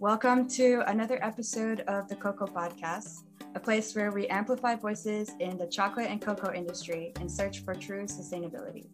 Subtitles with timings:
[0.00, 5.58] Welcome to another episode of the Cocoa Podcast, a place where we amplify voices in
[5.58, 8.86] the chocolate and cocoa industry in search for true sustainability.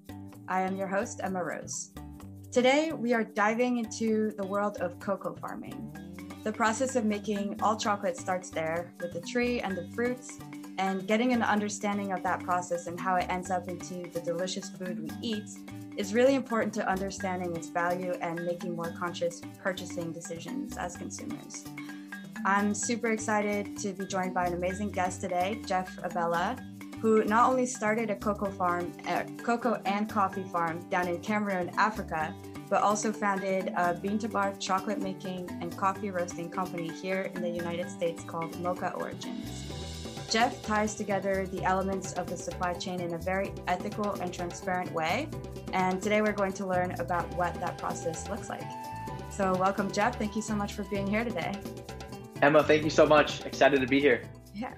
[0.48, 1.92] I am your host, Emma Rose.
[2.50, 5.96] Today, we are diving into the world of cocoa farming.
[6.42, 10.41] The process of making all chocolate starts there with the tree and the fruits,
[10.79, 14.71] and getting an understanding of that process and how it ends up into the delicious
[14.71, 15.51] food we eat
[15.97, 21.65] is really important to understanding its value and making more conscious purchasing decisions as consumers.
[22.45, 26.56] I'm super excited to be joined by an amazing guest today, Jeff Abella,
[27.00, 31.70] who not only started a cocoa farm, a cocoa and coffee farm down in Cameroon,
[31.77, 32.34] Africa,
[32.69, 37.42] but also founded a bean to bar chocolate making and coffee roasting company here in
[37.42, 39.75] the United States called Moka Origins.
[40.28, 44.90] Jeff ties together the elements of the supply chain in a very ethical and transparent
[44.92, 45.28] way.
[45.72, 48.64] And today we're going to learn about what that process looks like.
[49.30, 50.18] So, welcome, Jeff.
[50.18, 51.52] Thank you so much for being here today.
[52.42, 53.44] Emma, thank you so much.
[53.44, 54.22] Excited to be here.
[54.52, 54.74] Yeah.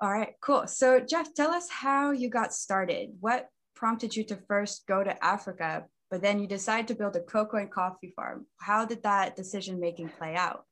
[0.00, 0.68] All right, cool.
[0.68, 3.10] So, Jeff, tell us how you got started.
[3.18, 7.20] What prompted you to first go to Africa, but then you decide to build a
[7.20, 8.46] cocoa and coffee farm?
[8.58, 10.64] How did that decision making play out?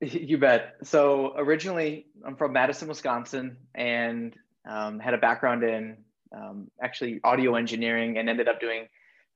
[0.30, 0.76] You bet.
[0.82, 4.34] So originally, I'm from Madison, Wisconsin, and
[4.68, 5.98] um, had a background in
[6.34, 8.88] um, actually audio engineering, and ended up doing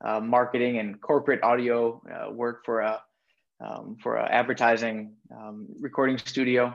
[0.03, 3.03] uh, marketing and corporate audio uh, work for a
[3.61, 6.75] um, for an advertising um, recording studio,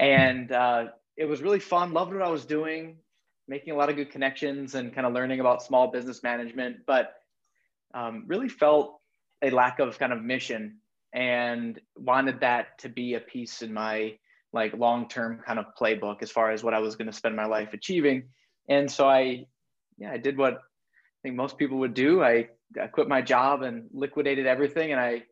[0.00, 1.92] and uh, it was really fun.
[1.92, 2.96] Loved what I was doing,
[3.46, 6.78] making a lot of good connections, and kind of learning about small business management.
[6.86, 7.14] But
[7.94, 9.00] um, really felt
[9.42, 10.78] a lack of kind of mission
[11.18, 14.16] and wanted that to be a piece in my
[14.52, 17.46] like long-term kind of playbook as far as what I was going to spend my
[17.46, 18.28] life achieving.
[18.68, 19.46] And so I,
[19.98, 22.22] yeah, I did what I think most people would do.
[22.22, 25.24] I, I quit my job and liquidated everything, and I,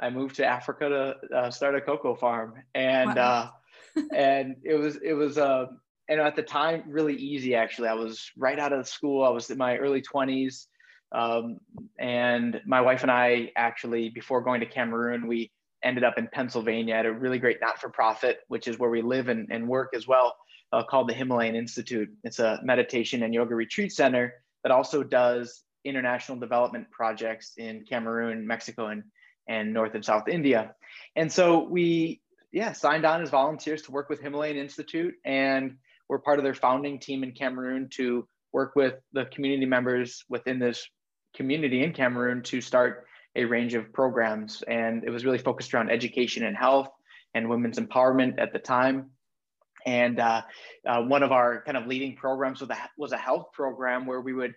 [0.00, 2.54] I moved to Africa to uh, start a cocoa farm.
[2.74, 3.52] And wow.
[3.96, 5.66] uh, and it was it was uh,
[6.08, 7.88] and at the time really easy actually.
[7.88, 9.22] I was right out of school.
[9.22, 10.68] I was in my early twenties.
[11.12, 11.58] Um,
[11.98, 15.50] and my wife and I actually, before going to Cameroon, we
[15.82, 19.02] ended up in Pennsylvania at a really great not for profit, which is where we
[19.02, 20.34] live and, and work as well,
[20.72, 22.08] uh, called the Himalayan Institute.
[22.24, 28.46] It's a meditation and yoga retreat center that also does international development projects in Cameroon,
[28.46, 29.04] Mexico, and,
[29.46, 30.74] and North and South India.
[31.14, 35.76] And so we, yeah, signed on as volunteers to work with Himalayan Institute, and
[36.08, 40.58] we're part of their founding team in Cameroon to work with the community members within
[40.58, 40.88] this
[41.36, 43.04] community in Cameroon to start
[43.36, 44.62] a range of programs.
[44.68, 46.88] And it was really focused around education and health
[47.34, 49.10] and women's empowerment at the time.
[49.84, 50.42] And uh,
[50.88, 54.20] uh, one of our kind of leading programs was a, was a health program where
[54.20, 54.54] we would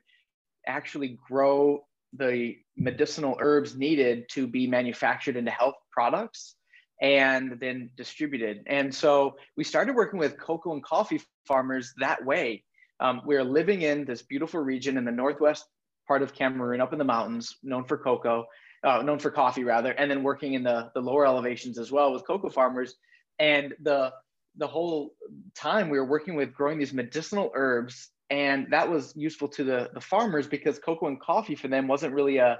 [0.65, 1.83] actually grow
[2.13, 6.55] the medicinal herbs needed to be manufactured into health products
[7.01, 8.63] and then distributed.
[8.67, 12.63] And so we started working with cocoa and coffee farmers that way.
[12.99, 15.65] Um, we are living in this beautiful region in the northwest
[16.07, 18.45] part of Cameroon, up in the mountains, known for cocoa,
[18.83, 22.13] uh, known for coffee rather, and then working in the the lower elevations as well
[22.13, 22.95] with cocoa farmers.
[23.39, 24.13] And the
[24.55, 25.13] the whole
[25.55, 29.89] time we were working with growing these medicinal herbs, and that was useful to the
[29.93, 32.59] the farmers because cocoa and coffee for them wasn't really a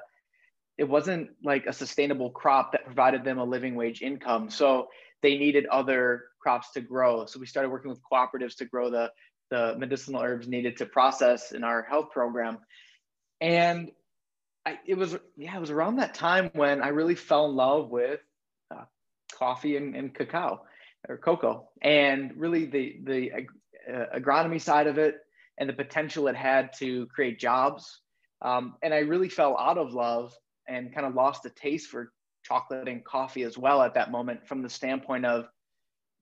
[0.78, 4.50] it wasn't like a sustainable crop that provided them a living wage income.
[4.50, 4.90] So
[5.24, 7.26] they needed other crops to grow.
[7.26, 9.12] So we started working with cooperatives to grow the
[9.50, 12.60] the medicinal herbs needed to process in our health program.
[13.40, 13.92] And
[14.68, 17.90] I, it was yeah it was around that time when i really fell in love
[17.90, 18.20] with
[18.70, 18.84] uh,
[19.34, 20.60] coffee and, and, cacao
[21.08, 23.32] or cocoa and really the the
[23.90, 25.16] uh, agronomy side of it
[25.58, 28.02] and the potential it had to create jobs.
[28.42, 30.34] Um, and i really fell out of love
[30.68, 32.12] and kind of lost the taste for
[32.44, 35.48] chocolate and coffee as well at that moment from the standpoint of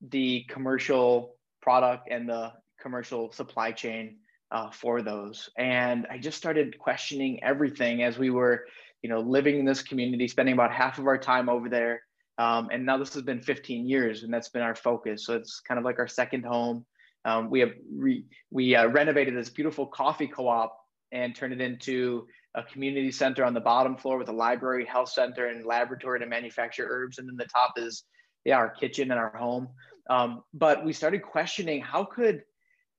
[0.10, 4.18] the commercial product and the commercial supply chain
[4.52, 5.50] uh, for those.
[5.58, 8.66] And I just started questioning everything as we were,
[9.02, 12.02] you know, living in this community, spending about half of our time over there.
[12.38, 15.26] Um, and now this has been 15 years, and that's been our focus.
[15.26, 16.86] So it's kind of like our second home.
[17.24, 20.78] Um, we have re- we uh, renovated this beautiful coffee co-op
[21.12, 25.10] and turned it into a community center on the bottom floor with a library, health
[25.10, 27.18] center, and laboratory to manufacture herbs.
[27.18, 28.04] And then the top is
[28.44, 29.70] yeah our kitchen and our home.
[30.10, 32.44] Um, but we started questioning how could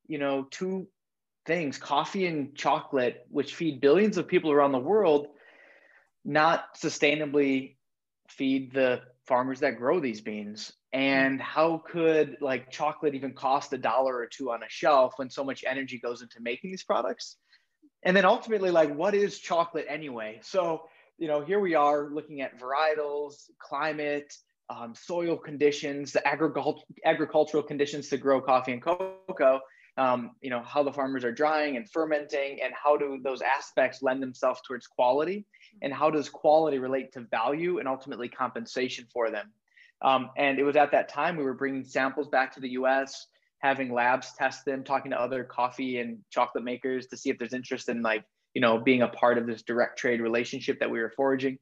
[0.08, 0.88] you know two
[1.46, 5.28] things, coffee and chocolate, which feed billions of people around the world,
[6.24, 7.76] not sustainably
[8.28, 10.72] feed the farmers that grow these beans.
[10.92, 15.30] And how could like chocolate even cost a dollar or two on a shelf when
[15.30, 17.36] so much energy goes into making these products?
[18.02, 20.40] And then ultimately, like, what is chocolate anyway?
[20.42, 20.82] So,
[21.18, 24.32] you know, here we are looking at varietals, climate,
[24.68, 29.60] um, soil conditions, the agricult- agricultural conditions to grow coffee and cocoa,
[29.98, 34.02] um, you know, how the farmers are drying and fermenting, and how do those aspects
[34.02, 35.46] lend themselves towards quality,
[35.82, 39.50] and how does quality relate to value and ultimately compensation for them.
[40.02, 43.26] Um, and it was at that time we were bringing samples back to the U.S.,
[43.58, 47.54] having labs test them, talking to other coffee and chocolate makers to see if there's
[47.54, 51.00] interest in like you know being a part of this direct trade relationship that we
[51.00, 51.58] were forging,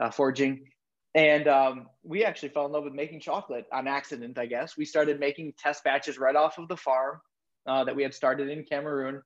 [0.00, 0.64] uh, forging.
[1.14, 4.76] And um, we actually fell in love with making chocolate on accident, I guess.
[4.76, 7.20] We started making test batches right off of the farm
[7.66, 9.22] uh, that we had started in Cameroon.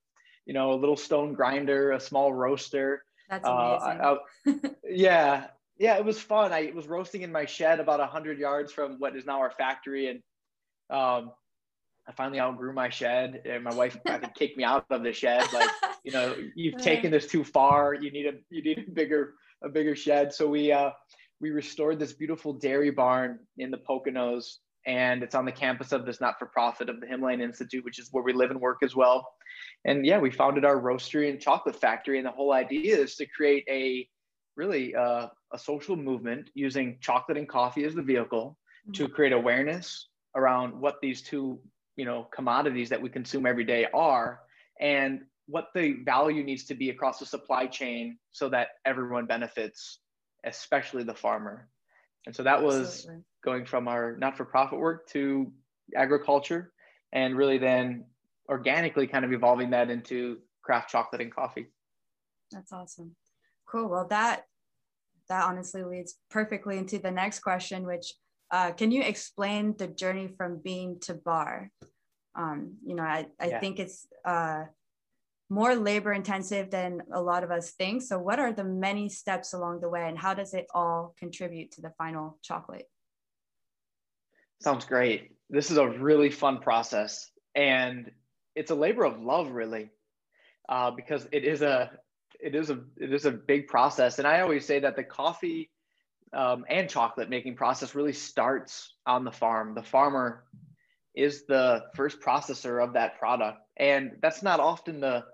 [0.46, 3.04] You know, a little stone grinder, a small roaster.
[3.28, 4.00] That's amazing.
[4.00, 4.16] Uh,
[4.46, 5.46] I, yeah,
[5.78, 6.52] yeah, it was fun.
[6.52, 10.08] I was roasting in my shed about hundred yards from what is now our factory,
[10.08, 10.18] and
[10.90, 11.32] um,
[12.08, 15.12] I finally outgrew my shed, and my wife had to kick me out of the
[15.12, 15.44] shed.
[15.52, 15.70] Like,
[16.02, 17.94] you know, you've taken this too far.
[17.94, 20.32] You need a you need a bigger a bigger shed.
[20.32, 20.90] So we uh,
[21.40, 24.56] we restored this beautiful dairy barn in the Poconos,
[24.86, 27.98] and it's on the campus of this not for profit of the Himalayan Institute, which
[27.98, 29.28] is where we live and work as well.
[29.84, 33.26] And yeah, we founded our roastery and chocolate factory, and the whole idea is to
[33.26, 34.08] create a
[34.56, 38.92] really uh, a social movement using chocolate and coffee as the vehicle mm-hmm.
[38.92, 41.58] to create awareness around what these two
[41.96, 44.40] you know commodities that we consume every day are
[44.80, 49.98] and what the value needs to be across the supply chain so that everyone benefits
[50.44, 51.68] especially the farmer
[52.26, 53.22] and so that was Absolutely.
[53.42, 55.52] going from our not-for-profit work to
[55.96, 56.72] agriculture
[57.12, 58.04] and really then
[58.48, 61.66] organically kind of evolving that into craft chocolate and coffee
[62.50, 63.14] that's awesome
[63.66, 64.44] cool well that
[65.30, 68.12] that honestly leads perfectly into the next question, which
[68.50, 71.70] uh, can you explain the journey from bean to bar?
[72.34, 73.60] Um, you know, I, I yeah.
[73.60, 74.64] think it's uh,
[75.50, 78.02] more labor intensive than a lot of us think.
[78.02, 81.72] So, what are the many steps along the way, and how does it all contribute
[81.72, 82.88] to the final chocolate?
[84.60, 85.32] Sounds great.
[85.50, 88.10] This is a really fun process, and
[88.54, 89.90] it's a labor of love, really,
[90.68, 91.90] uh, because it is a
[92.40, 95.68] it is a it is a big process, and I always say that the coffee
[96.32, 99.74] um, and chocolate making process really starts on the farm.
[99.74, 100.44] The farmer
[101.12, 105.24] is the first processor of that product, and that's not often the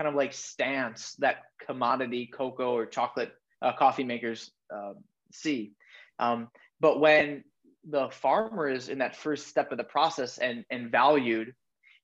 [0.00, 4.94] kind of like stance that commodity cocoa or chocolate uh, coffee makers uh,
[5.30, 5.72] see.
[6.18, 6.48] Um,
[6.80, 7.44] but when
[7.86, 11.54] the farmer is in that first step of the process and and valued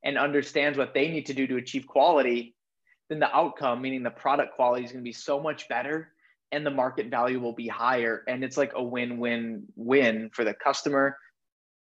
[0.05, 2.55] and understands what they need to do to achieve quality
[3.09, 6.13] then the outcome, meaning the product quality, is going to be so much better
[6.53, 8.23] and the market value will be higher.
[8.29, 11.17] And it's like a win win win for the customer,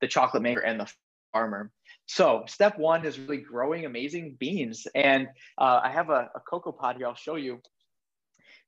[0.01, 0.91] the chocolate maker, and the
[1.33, 1.71] farmer.
[2.07, 4.87] So, step one is really growing amazing beans.
[4.95, 7.61] And uh, I have a, a, cocoa pod here, I'll show you.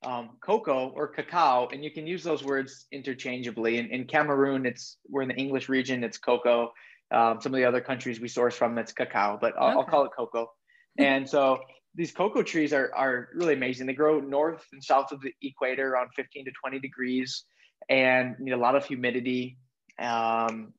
[0.04, 3.78] Um, cocoa or cacao, and you can use those words interchangeably.
[3.78, 6.72] In, in Cameroon, it's we're in the English region, it's cocoa.
[7.10, 9.78] Um, some of the other countries we source from, it's cacao, but I'll, okay.
[9.78, 10.50] I'll call it cocoa.
[10.98, 11.60] And so
[11.94, 13.86] these cocoa trees are, are really amazing.
[13.86, 17.44] They grow north and south of the equator around 15 to 20 degrees
[17.88, 19.58] and need a lot of humidity,
[19.98, 20.72] um,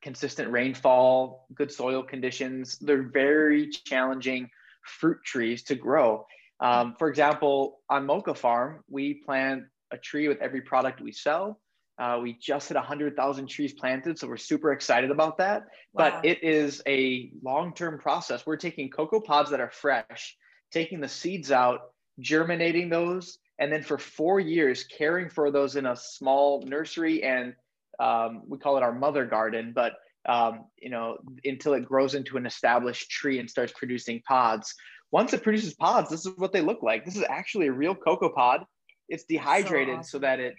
[0.00, 2.78] consistent rainfall, good soil conditions.
[2.78, 4.48] They're very challenging
[4.84, 6.26] fruit trees to grow.
[6.60, 11.60] Um, for example, on Moka Farm, we plant a tree with every product we sell.
[11.98, 15.62] Uh, we just hit 100,000 trees planted, so we're super excited about that.
[15.92, 16.10] Wow.
[16.10, 18.46] But it is a long term process.
[18.46, 20.36] We're taking cocoa pods that are fresh
[20.72, 25.86] taking the seeds out, germinating those, and then for four years caring for those in
[25.86, 27.54] a small nursery and
[28.02, 29.94] um, we call it our mother garden, but
[30.26, 34.74] um, you know until it grows into an established tree and starts producing pods.
[35.10, 37.04] Once it produces pods, this is what they look like.
[37.04, 38.64] This is actually a real cocoa pod.
[39.10, 40.10] It's dehydrated so, awesome.
[40.10, 40.54] so that it,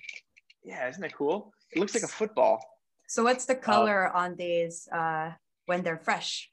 [0.64, 1.52] yeah, isn't it cool?
[1.72, 2.64] It looks like a football.
[3.08, 5.32] So what's the color uh, on these uh,
[5.66, 6.50] when they're fresh?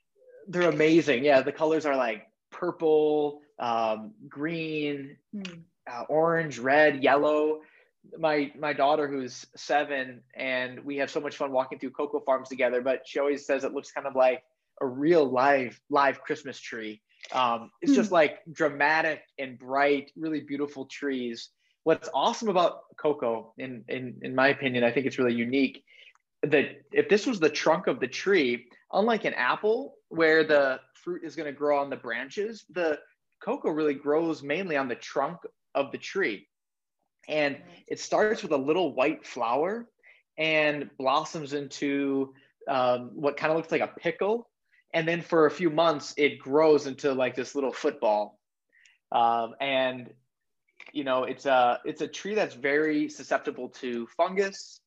[0.49, 1.25] They're amazing.
[1.25, 5.61] Yeah, the colors are like purple, um, green, mm.
[5.90, 7.61] uh, orange, red, yellow.
[8.19, 12.49] My my daughter, who's seven, and we have so much fun walking through cocoa farms
[12.49, 12.80] together.
[12.80, 14.42] But she always says it looks kind of like
[14.80, 17.02] a real live live Christmas tree.
[17.33, 17.97] Um, it's mm.
[17.97, 21.50] just like dramatic and bright, really beautiful trees.
[21.85, 25.85] What's awesome about cocoa, in in in my opinion, I think it's really unique.
[26.42, 31.23] That if this was the trunk of the tree, unlike an apple where the fruit
[31.25, 32.99] is going to grow on the branches, the
[33.40, 35.38] cocoa really grows mainly on the trunk
[35.75, 36.47] of the tree.
[37.28, 39.86] And it starts with a little white flower
[40.38, 42.34] and blossoms into
[42.68, 44.48] um, what kind of looks like a pickle.
[44.92, 48.38] And then for a few months, it grows into like this little football.
[49.12, 50.12] Um, and
[50.92, 54.80] you know, it's a it's a tree that's very susceptible to fungus,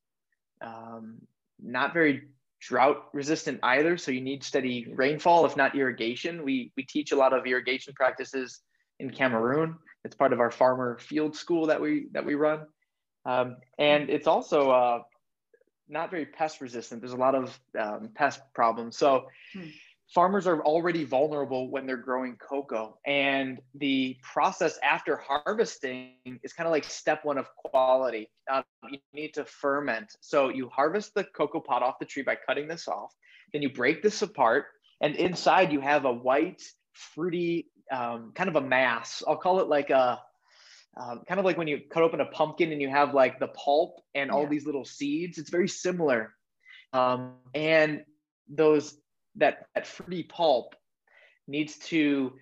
[0.62, 1.20] um,
[1.62, 2.24] not very
[2.60, 3.98] drought resistant either.
[3.98, 6.44] So you need steady rainfall, if not irrigation.
[6.44, 8.62] We, we teach a lot of irrigation practices
[9.00, 9.76] in Cameroon.
[10.04, 12.68] It's part of our farmer field school that we, that we run.
[13.26, 15.00] Um, and it's also uh,
[15.88, 17.02] not very pest resistant.
[17.02, 18.98] There's a lot of um, pest problems.
[18.98, 19.70] So hmm
[20.14, 22.98] farmers are already vulnerable when they're growing cocoa.
[23.06, 28.30] And the process after harvesting is kind of like step one of quality.
[28.52, 30.16] Um, you need to ferment.
[30.22, 33.14] So you harvest the cocoa pod off the tree by cutting this off.
[33.52, 34.66] Then you break this apart.
[35.02, 36.62] And inside you have a white,
[36.94, 39.24] fruity, um, kind of a mass.
[39.28, 40.22] I'll call it like a,
[40.96, 43.48] um, kind of like when you cut open a pumpkin and you have like the
[43.48, 44.50] pulp and all yeah.
[44.50, 45.38] these little seeds.
[45.38, 46.34] It's very similar.
[46.92, 48.04] Um, and
[48.48, 48.96] those
[49.36, 50.76] that, that fruity pulp
[51.48, 52.34] needs to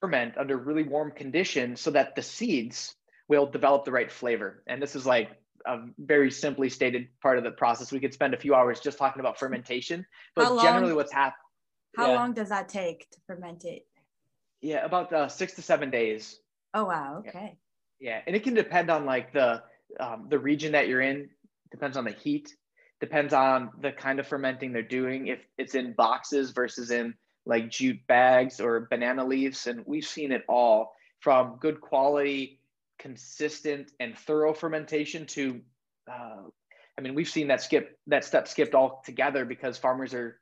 [0.00, 2.94] ferment under really warm conditions so that the seeds
[3.28, 4.62] will develop the right flavor.
[4.66, 5.30] And this is like
[5.66, 7.90] a very simply stated part of the process.
[7.90, 10.06] We could spend a few hours just talking about fermentation,
[10.36, 11.38] but long, generally what's happening.
[11.96, 12.16] How yeah.
[12.16, 13.86] long does that take to ferment it?
[14.64, 16.38] Yeah, about uh, six to seven days.
[16.72, 17.22] Oh wow!
[17.26, 17.58] Okay.
[18.00, 18.10] Yeah.
[18.10, 19.62] yeah, and it can depend on like the
[20.00, 21.28] um, the region that you're in.
[21.70, 22.54] Depends on the heat
[23.00, 27.70] depends on the kind of fermenting they're doing if it's in boxes versus in like
[27.70, 32.60] jute bags or banana leaves and we've seen it all from good quality
[32.98, 35.60] consistent and thorough fermentation to
[36.10, 36.42] uh,
[36.96, 40.38] i mean we've seen that skip that step skipped altogether because farmers are.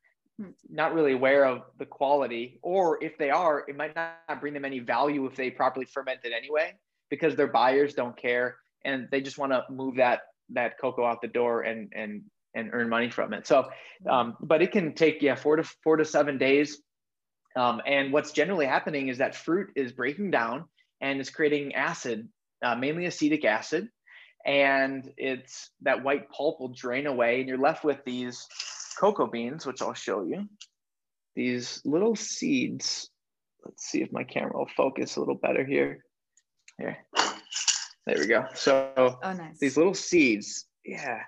[0.68, 4.64] Not really aware of the quality or if they are it might not bring them
[4.64, 6.72] any value if they properly ferment it anyway
[7.10, 11.20] because their buyers don't care and they just want to move that that cocoa out
[11.20, 12.22] the door and and
[12.54, 13.46] and earn money from it.
[13.46, 13.70] So,
[14.08, 16.78] um, but it can take yeah four to four to seven days.
[17.56, 20.64] Um, and what's generally happening is that fruit is breaking down
[21.02, 22.28] and it's creating acid,
[22.64, 23.88] uh, mainly acetic acid,
[24.46, 28.46] and it's that white pulp will drain away, and you're left with these
[28.92, 30.48] cocoa beans, which I'll show you.
[31.34, 33.08] These little seeds.
[33.64, 36.04] Let's see if my camera will focus a little better here.
[36.78, 36.98] Here.
[38.06, 38.46] There we go.
[38.54, 39.58] So oh, nice.
[39.60, 41.20] these little seeds, yeah,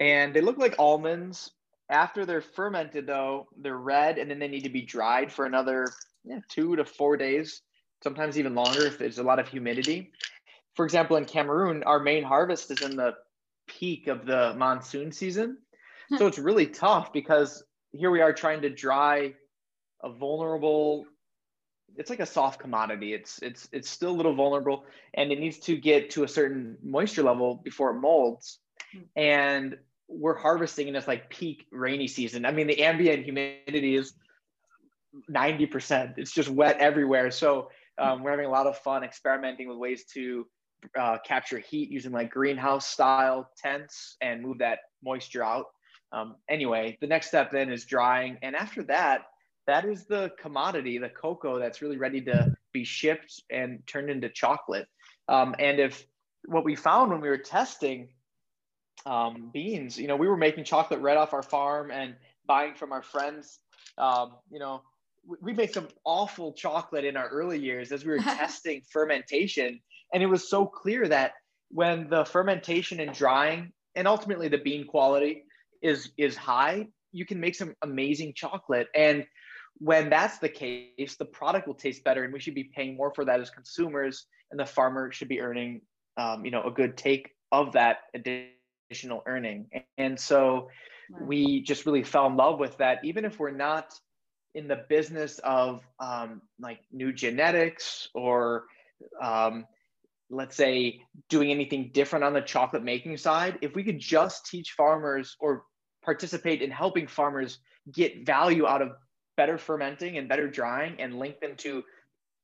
[0.00, 1.52] and they look like almonds.
[1.88, 5.92] After they're fermented, though, they're red, and then they need to be dried for another
[6.24, 7.60] yeah, two to four days,
[8.02, 10.10] sometimes even longer if there's a lot of humidity.
[10.74, 13.14] For example, in Cameroon, our main harvest is in the
[13.66, 15.58] peak of the monsoon season.
[16.18, 19.34] So it's really tough because here we are trying to dry
[20.02, 21.06] a vulnerable
[21.94, 25.58] it's like a soft commodity it's it's it's still a little vulnerable and it needs
[25.58, 28.60] to get to a certain moisture level before it molds
[29.14, 29.76] and
[30.08, 32.44] we're harvesting in this like peak rainy season.
[32.44, 34.12] I mean, the ambient humidity is
[35.30, 36.18] 90%.
[36.18, 37.30] It's just wet everywhere.
[37.30, 40.46] So um, we're having a lot of fun experimenting with ways to
[40.98, 45.66] uh, capture heat using like greenhouse style tents and move that moisture out.
[46.12, 48.38] Um, anyway, the next step then is drying.
[48.42, 49.22] And after that,
[49.66, 54.28] that is the commodity, the cocoa that's really ready to be shipped and turned into
[54.28, 54.88] chocolate.
[55.28, 56.04] Um, and if
[56.44, 58.08] what we found when we were testing
[59.06, 59.98] um, beans.
[59.98, 62.14] You know, we were making chocolate right off our farm and
[62.46, 63.58] buying from our friends.
[63.98, 64.82] Um, you know,
[65.26, 69.80] we, we made some awful chocolate in our early years as we were testing fermentation.
[70.12, 71.32] And it was so clear that
[71.70, 75.44] when the fermentation and drying and ultimately the bean quality
[75.82, 78.88] is is high, you can make some amazing chocolate.
[78.94, 79.26] And
[79.78, 83.12] when that's the case, the product will taste better, and we should be paying more
[83.14, 85.80] for that as consumers, and the farmer should be earning,
[86.16, 89.66] um, you know, a good take of that additional earning.
[89.98, 90.68] And so
[91.20, 93.92] we just really fell in love with that, even if we're not
[94.54, 98.64] in the business of um, like new genetics or
[99.20, 99.66] um,
[100.30, 104.72] let's say doing anything different on the chocolate making side, if we could just teach
[104.72, 105.64] farmers or
[106.04, 107.58] participate in helping farmers
[107.92, 108.92] get value out of
[109.36, 111.82] better fermenting and better drying and link them to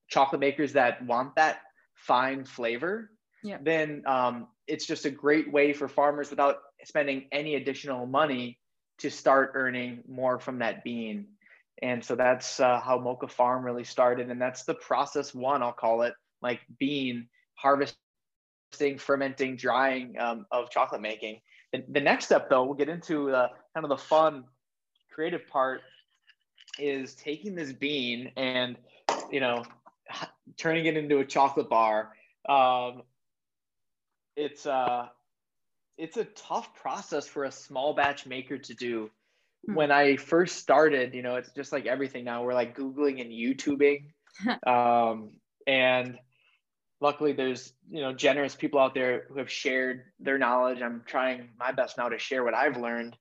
[0.08, 1.60] chocolate makers that want that
[1.94, 3.10] fine flavor,
[3.42, 3.58] yeah.
[3.62, 8.58] then um, it's just a great way for farmers without spending any additional money
[8.98, 11.26] to start earning more from that bean.
[11.82, 14.30] And so that's uh, how Moka Farm really started.
[14.30, 17.98] And that's the process one, I'll call it like bean harvesting,
[18.98, 21.40] fermenting, drying um, of chocolate making.
[21.72, 24.44] The, the next step, though, we'll get into uh, kind of the fun,
[25.10, 25.82] creative part
[26.78, 28.76] is taking this bean and,
[29.30, 29.64] you know,
[30.56, 32.12] turning it into a chocolate bar.
[32.48, 33.02] Um,
[34.36, 35.08] it's uh
[35.98, 39.10] it's a tough process for a small batch maker to do.
[39.66, 39.74] Hmm.
[39.74, 42.44] When I first started, you know, it's just like everything now.
[42.44, 44.04] We're like Googling and YouTubing.
[44.66, 45.30] um,
[45.66, 46.18] and
[47.00, 50.82] luckily there's you know generous people out there who have shared their knowledge.
[50.82, 53.16] I'm trying my best now to share what i've learned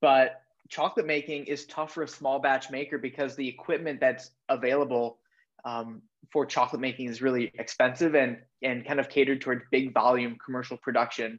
[0.00, 5.18] but chocolate making is tough for a small batch maker because the equipment that's available
[5.64, 6.00] um,
[6.32, 10.76] for chocolate making is really expensive and and kind of catered towards big volume commercial
[10.76, 11.38] production.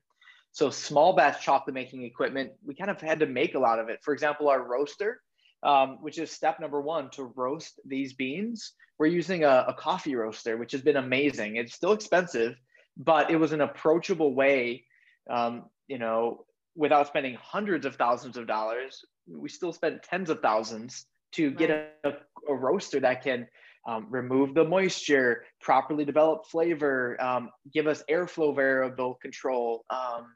[0.51, 3.89] So small batch chocolate making equipment we kind of had to make a lot of
[3.89, 4.03] it.
[4.03, 5.21] For example our roaster
[5.63, 8.73] um, which is step number one to roast these beans.
[8.97, 11.55] We're using a, a, coffee roaster, which has been amazing.
[11.55, 12.55] It's still expensive,
[12.97, 14.85] but it was an approachable way,
[15.29, 19.03] um, you know, without spending hundreds of thousands of dollars.
[19.27, 21.69] We still spent tens of thousands to get
[22.03, 22.09] a,
[22.49, 23.47] a, roaster that can
[23.87, 30.27] um, remove the moisture, properly develop flavor, um, give us airflow variable control, um,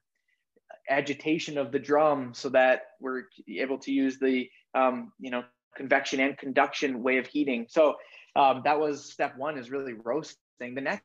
[0.90, 5.44] agitation of the drum so that we're able to use the um, you know,
[5.76, 7.66] convection and conduction way of heating.
[7.70, 7.96] So
[8.36, 10.76] um, that was step one is really roasting.
[10.76, 11.04] The next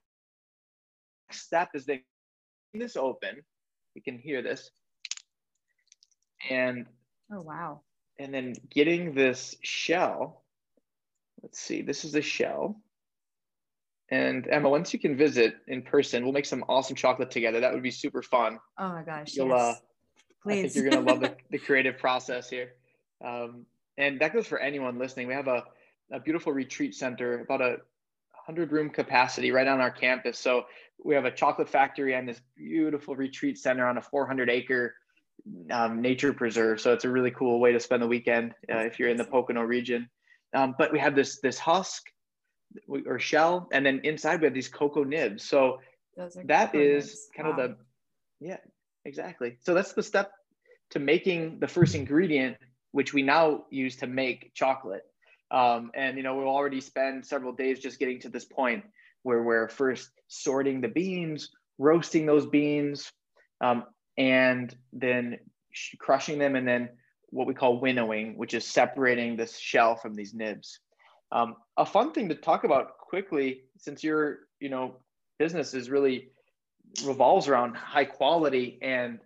[1.31, 2.03] step is they
[2.75, 3.43] this open.
[3.95, 4.71] You can hear this.
[6.49, 6.87] And
[7.33, 7.81] oh wow.
[8.19, 10.45] And then getting this shell.
[11.43, 12.81] Let's see, this is the shell.
[14.11, 17.61] And Emma, once you can visit in person, we'll make some awesome chocolate together.
[17.61, 18.59] That would be super fun.
[18.79, 19.35] Oh my gosh.
[19.35, 19.61] You'll, yes.
[19.61, 19.75] uh,
[20.43, 20.59] Please.
[20.59, 22.73] I think you're gonna love the, the creative process here.
[23.25, 23.67] Um,
[23.99, 25.27] and that goes for anyone listening.
[25.27, 25.65] We have a,
[26.13, 27.79] a beautiful retreat center, about a
[28.47, 30.39] 100 room capacity right on our campus.
[30.39, 30.65] So
[31.05, 34.95] we have a chocolate factory and this beautiful retreat center on a 400 acre
[35.71, 36.81] um, nature preserve.
[36.81, 39.25] So it's a really cool way to spend the weekend uh, if you're in the
[39.25, 40.09] Pocono region.
[40.53, 42.11] Um, but we have this this husk
[42.89, 45.45] or shell, and then inside we have these cocoa nibs.
[45.45, 45.81] So
[46.17, 47.29] that is nibs.
[47.37, 47.65] kind wow.
[47.65, 47.77] of the
[48.41, 48.57] yeah
[49.05, 49.59] exactly.
[49.61, 50.33] So that's the step
[50.91, 52.57] to making the first ingredient
[52.93, 55.05] which we now use to make chocolate.
[55.51, 58.85] Um, and you know, we'll already spend several days just getting to this point
[59.23, 63.13] where we're first sorting the beans, roasting those beans,
[63.61, 63.85] um,
[64.17, 65.39] and then
[65.73, 66.91] sh- crushing them, and then
[67.31, 70.81] what we call winnowing, which is separating this shell from these nibs.
[71.33, 74.97] Um, a fun thing to talk about quickly, since your you know
[75.39, 76.31] business is really
[77.05, 79.21] revolves around high quality and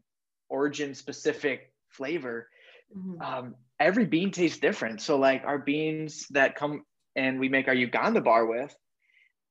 [0.48, 2.48] origin specific flavor
[2.96, 3.20] Mm-hmm.
[3.20, 5.00] Um, every bean tastes different.
[5.00, 6.84] So like our beans that come
[7.16, 8.74] and we make our Uganda bar with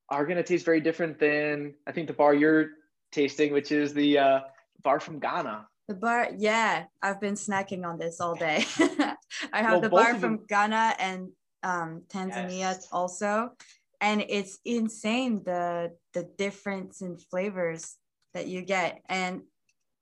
[0.09, 2.69] are going to taste very different than I think the bar you're
[3.11, 4.39] tasting, which is the uh,
[4.83, 5.67] bar from Ghana.
[5.87, 8.65] The bar, yeah, I've been snacking on this all day.
[8.79, 11.29] I have well, the bar from Ghana and
[11.61, 12.87] um, Tanzania yes.
[12.91, 13.51] also,
[13.99, 17.97] and it's insane the the difference in flavors
[18.33, 19.01] that you get.
[19.09, 19.41] And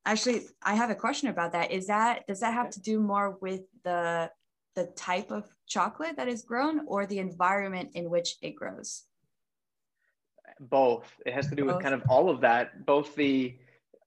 [0.06, 1.72] actually i have a question about that.
[1.72, 4.32] Is that does that have to do more with the
[4.76, 9.04] the type of chocolate that is grown or the environment in which it grows?
[10.60, 11.12] Both.
[11.26, 11.76] It has to do both.
[11.76, 13.56] with kind of all of that both the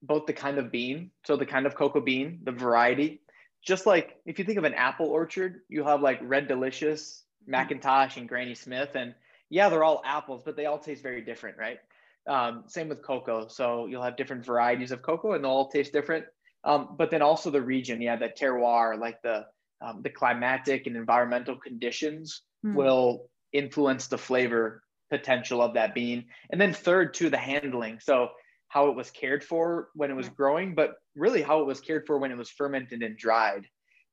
[0.02, 3.20] both the kind of bean so the kind of cocoa bean the variety.
[3.64, 7.54] Just like if you think of an apple orchard you have like red delicious mm-hmm.
[7.54, 9.14] mcintosh and granny smith and
[9.48, 11.78] yeah they're all apples but they all taste very different right
[12.26, 13.48] um, same with cocoa.
[13.48, 16.24] So you'll have different varieties of cocoa and they'll all taste different.
[16.64, 19.46] Um, but then also the region, yeah, the terroir, like the
[19.82, 22.74] um, the climatic and environmental conditions mm.
[22.74, 26.24] will influence the flavor potential of that bean.
[26.50, 28.00] And then third, to the handling.
[28.00, 28.30] So
[28.68, 32.06] how it was cared for when it was growing, but really how it was cared
[32.06, 33.66] for when it was fermented and dried.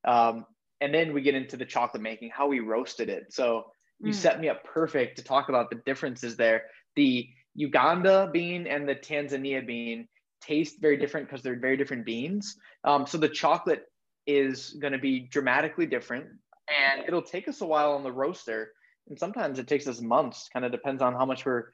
[0.03, 0.45] Um,
[0.81, 3.31] and then we get into the chocolate making, how we roasted it.
[3.31, 4.15] So you mm.
[4.15, 6.63] set me up perfect to talk about the differences there.
[6.95, 10.07] The Uganda bean and the Tanzania bean
[10.41, 12.57] taste very different because they're very different beans.
[12.83, 13.85] Um, so the chocolate
[14.25, 16.25] is going to be dramatically different
[16.67, 18.71] and it'll take us a while on the roaster.
[19.07, 21.65] And sometimes it takes us months, kind of depends on how much we're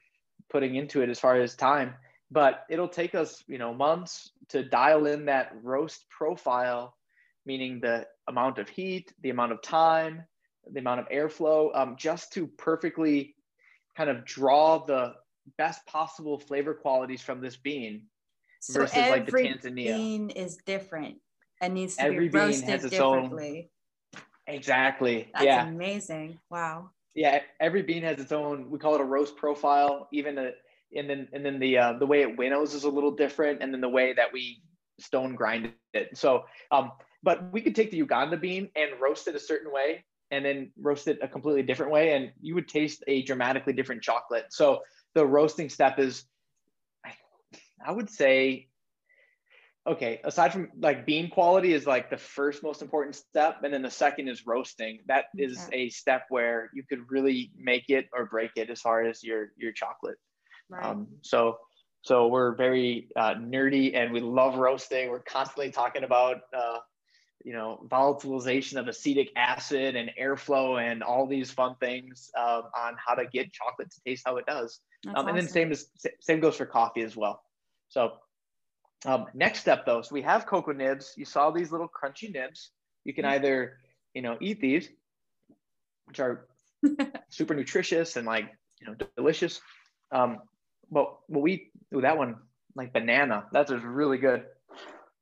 [0.50, 1.94] putting into it as far as time.
[2.30, 6.94] But it'll take us, you know, months to dial in that roast profile,
[7.46, 10.24] meaning the amount of heat, the amount of time,
[10.70, 13.34] the amount of airflow, um, just to perfectly
[13.96, 15.14] kind of draw the
[15.56, 18.02] best possible flavor qualities from this bean
[18.60, 19.88] so versus like the Tanzania.
[19.88, 21.16] Every bean is different
[21.60, 23.70] and needs to every be roasted differently.
[24.14, 25.30] Own, exactly.
[25.32, 25.66] That's yeah.
[25.66, 26.38] amazing.
[26.50, 26.90] Wow.
[27.14, 28.70] Yeah, every bean has its own.
[28.70, 30.08] We call it a roast profile.
[30.12, 30.50] Even a,
[30.96, 33.72] and then and then the uh, the way it winnows is a little different, and
[33.72, 34.62] then the way that we
[35.00, 36.16] stone grind it.
[36.16, 40.04] So, um, but we could take the Uganda bean and roast it a certain way,
[40.30, 44.02] and then roast it a completely different way, and you would taste a dramatically different
[44.02, 44.46] chocolate.
[44.50, 44.80] So
[45.18, 46.24] the roasting step is
[47.86, 48.68] I would say
[49.92, 53.82] okay, aside from like bean quality is like the first most important step and then
[53.82, 54.94] the second is roasting.
[55.06, 55.86] That is okay.
[55.86, 59.42] a step where you could really make it or break it as far as your
[59.56, 60.18] your chocolate.
[60.70, 60.84] Right.
[60.84, 61.58] Um, so
[62.02, 65.10] So we're very uh, nerdy and we love roasting.
[65.10, 66.78] We're constantly talking about, uh,
[67.44, 72.96] you know, volatilization of acetic acid and airflow and all these fun things uh, on
[73.04, 74.80] how to get chocolate to taste how it does.
[75.06, 75.36] Um, and awesome.
[75.36, 75.86] then same as
[76.20, 77.42] same goes for coffee as well.
[77.88, 78.12] So
[79.06, 81.14] um, next step though, so we have cocoa nibs.
[81.16, 82.70] You saw these little crunchy nibs.
[83.04, 83.34] You can mm-hmm.
[83.34, 83.78] either,
[84.14, 84.88] you know, eat these,
[86.06, 86.46] which are
[87.30, 88.46] super nutritious and like,
[88.80, 89.60] you know, delicious.
[90.10, 90.38] Um,
[90.90, 92.36] but what we do that one
[92.74, 93.46] like banana.
[93.52, 94.44] That's just really good.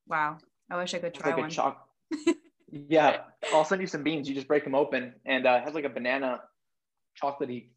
[0.06, 0.38] Wow.
[0.70, 1.50] I wish I could try like one.
[1.50, 1.88] Choc-
[2.70, 3.22] yeah.
[3.52, 4.28] I'll send you some beans.
[4.28, 6.40] You just break them open and uh, has like a banana
[7.20, 7.68] chocolatey.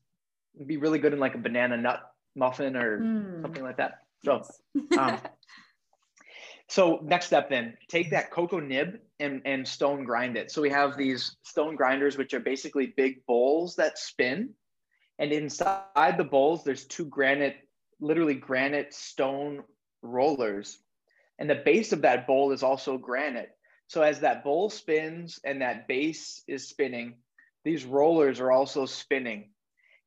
[0.66, 2.02] Be really good in like a banana nut
[2.36, 3.42] muffin or mm.
[3.42, 4.00] something like that.
[4.24, 4.44] So,
[4.98, 5.20] um,
[6.68, 10.52] so next step then, take that cocoa nib and, and stone grind it.
[10.52, 14.50] So we have these stone grinders, which are basically big bowls that spin.
[15.18, 17.58] And inside the bowls, there's two granite,
[18.00, 19.64] literally granite stone
[20.02, 20.80] rollers.
[21.40, 23.50] And the base of that bowl is also granite.
[23.88, 27.16] So as that bowl spins and that base is spinning,
[27.66, 29.50] these rollers are also spinning.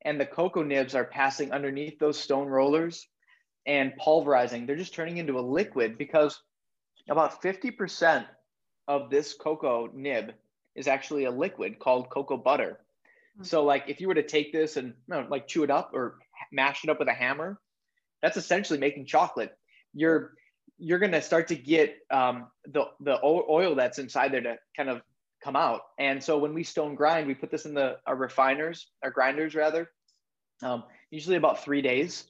[0.05, 3.07] And the cocoa nibs are passing underneath those stone rollers
[3.67, 4.67] and pulverizing.
[4.67, 6.41] They're just turning into a liquid because
[7.09, 8.27] about 50%
[8.89, 10.33] of this cocoa nib
[10.75, 12.81] is actually a liquid called cocoa butter.
[13.37, 13.45] Mm-hmm.
[13.45, 15.91] So like if you were to take this and you know, like chew it up
[15.95, 16.19] or
[16.51, 17.61] mash it up with a hammer,
[18.21, 19.57] that's essentially making chocolate.
[19.95, 20.33] You're
[20.79, 25.03] you're gonna start to get um, the the oil that's inside there to kind of
[25.43, 25.83] come out.
[25.99, 29.55] And so when we stone grind, we put this in the our refiners, our grinders
[29.55, 29.91] rather,
[30.63, 32.25] um, usually about three days,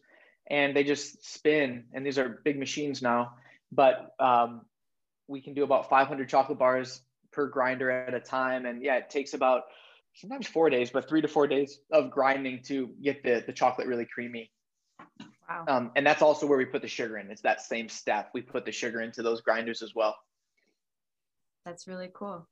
[0.50, 1.84] and they just spin.
[1.92, 3.32] And these are big machines now
[3.72, 4.62] but um,
[5.26, 7.00] we can do about 500 chocolate bars
[7.32, 8.66] per grinder at a time.
[8.66, 9.62] And yeah, it takes about
[10.14, 13.88] sometimes four days, but three to four days of grinding to get the, the chocolate
[13.88, 14.52] really creamy.
[15.48, 15.64] Wow.
[15.66, 17.30] Um, and that's also where we put the sugar in.
[17.30, 18.30] It's that same step.
[18.34, 20.16] We put the sugar into those grinders as well.
[21.64, 22.46] That's really cool.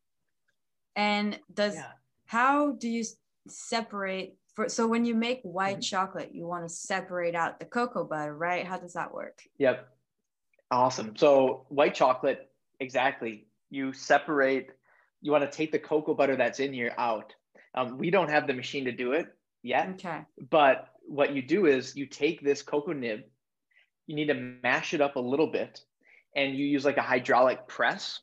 [0.96, 1.92] And does yeah.
[2.26, 3.04] how do you
[3.48, 5.80] separate for so when you make white mm-hmm.
[5.80, 8.66] chocolate, you want to separate out the cocoa butter, right?
[8.66, 9.40] How does that work?
[9.58, 9.88] Yep.
[10.70, 11.16] Awesome.
[11.16, 13.46] So white chocolate, exactly.
[13.70, 14.70] You separate.
[15.20, 17.34] You want to take the cocoa butter that's in here out.
[17.74, 19.26] Um, we don't have the machine to do it
[19.62, 19.88] yet.
[19.94, 20.20] Okay.
[20.50, 23.20] But what you do is you take this cocoa nib,
[24.06, 25.80] you need to mash it up a little bit,
[26.34, 28.20] and you use like a hydraulic press.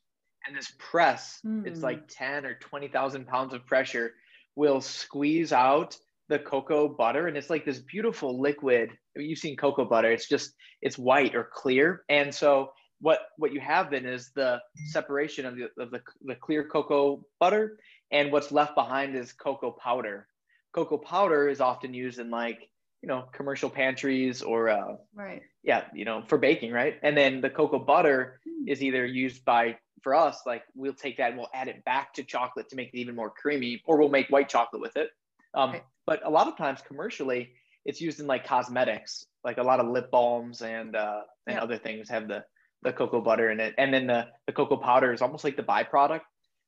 [0.48, 1.68] And this press, mm.
[1.68, 4.14] it's like 10 or 20,000 pounds of pressure,
[4.56, 5.98] will squeeze out
[6.30, 10.54] the cocoa butter and it's like this beautiful liquid you've seen cocoa butter it's just
[10.82, 15.56] it's white or clear and so what what you have then is the separation of
[15.56, 17.78] the, of the, the clear cocoa butter
[18.12, 20.28] and what's left behind is cocoa powder
[20.74, 22.70] cocoa powder is often used in like
[23.02, 27.40] you know commercial pantries or uh, right yeah you know for baking right and then
[27.40, 28.70] the cocoa butter mm.
[28.70, 32.14] is either used by for us like we'll take that and we'll add it back
[32.14, 35.10] to chocolate to make it even more creamy or we'll make white chocolate with it
[35.54, 35.84] um, right.
[36.06, 37.52] But a lot of times commercially,
[37.84, 41.64] it's used in like cosmetics, like a lot of lip balms and uh, and yeah.
[41.64, 42.44] other things have the
[42.84, 45.64] the cocoa butter in it, and then the the cocoa powder is almost like the
[45.64, 46.22] byproduct.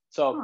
[0.09, 0.41] So,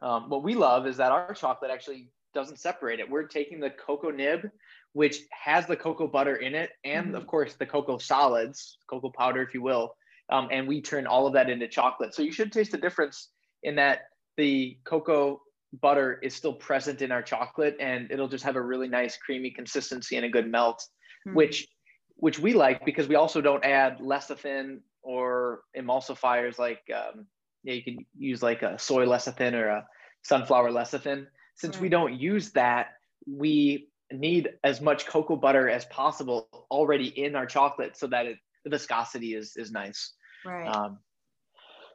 [0.00, 0.08] huh.
[0.08, 3.10] um, what we love is that our chocolate actually doesn't separate it.
[3.10, 4.48] We're taking the cocoa nib,
[4.92, 7.16] which has the cocoa butter in it, and mm-hmm.
[7.16, 9.94] of course the cocoa solids, cocoa powder, if you will,
[10.30, 12.14] um, and we turn all of that into chocolate.
[12.14, 13.30] So you should taste the difference
[13.62, 14.00] in that
[14.36, 15.40] the cocoa
[15.80, 19.50] butter is still present in our chocolate and it'll just have a really nice creamy
[19.50, 20.82] consistency and a good melt
[21.26, 21.36] mm-hmm.
[21.36, 21.68] which
[22.16, 27.26] which we like because we also don't add lecithin or emulsifiers like um,
[27.64, 29.86] yeah you can use like a soy lecithin or a
[30.22, 31.82] sunflower lecithin since right.
[31.82, 32.88] we don't use that
[33.26, 38.38] we need as much cocoa butter as possible already in our chocolate so that it,
[38.64, 40.98] the viscosity is is nice right um,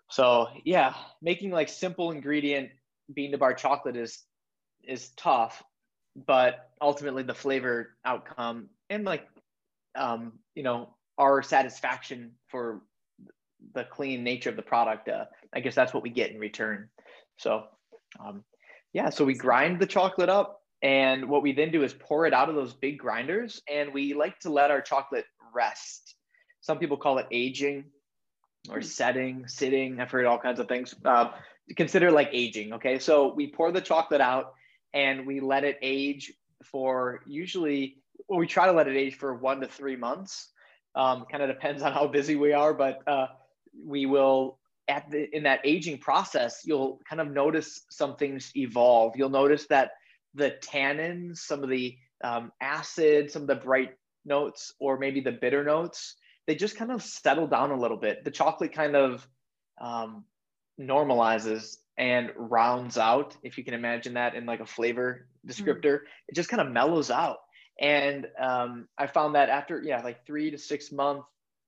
[0.09, 2.69] so yeah making like simple ingredient
[3.13, 4.23] bean to bar chocolate is
[4.83, 5.63] is tough,
[6.15, 9.27] but ultimately the flavor outcome and like
[9.95, 12.81] um, you know our satisfaction for
[13.73, 16.89] the clean nature of the product, uh, I guess that's what we get in return.
[17.37, 17.63] So
[18.23, 18.43] um,
[18.93, 22.33] yeah, so we grind the chocolate up, and what we then do is pour it
[22.33, 26.15] out of those big grinders, and we like to let our chocolate rest.
[26.61, 27.85] Some people call it aging
[28.69, 28.83] or hmm.
[28.83, 29.99] setting, sitting.
[29.99, 30.95] I've heard all kinds of things.
[31.03, 31.31] Uh,
[31.75, 32.73] consider like aging.
[32.73, 32.99] Okay.
[32.99, 34.53] So we pour the chocolate out
[34.93, 37.97] and we let it age for usually,
[38.27, 40.49] well, we try to let it age for one to three months.
[40.95, 43.27] Um, kind of depends on how busy we are, but uh,
[43.85, 49.13] we will at the in that aging process, you'll kind of notice some things evolve.
[49.15, 49.91] You'll notice that
[50.35, 53.91] the tannins, some of the um, acid, some of the bright
[54.25, 56.15] notes or maybe the bitter notes,
[56.47, 58.23] they just kind of settle down a little bit.
[58.23, 59.27] The chocolate kind of
[59.79, 60.25] um,
[60.79, 66.01] normalizes and rounds out, if you can imagine that in like a flavor descriptor, mm.
[66.27, 67.37] it just kind of mellows out.
[67.79, 71.25] And um, I found that after, yeah, like three to six month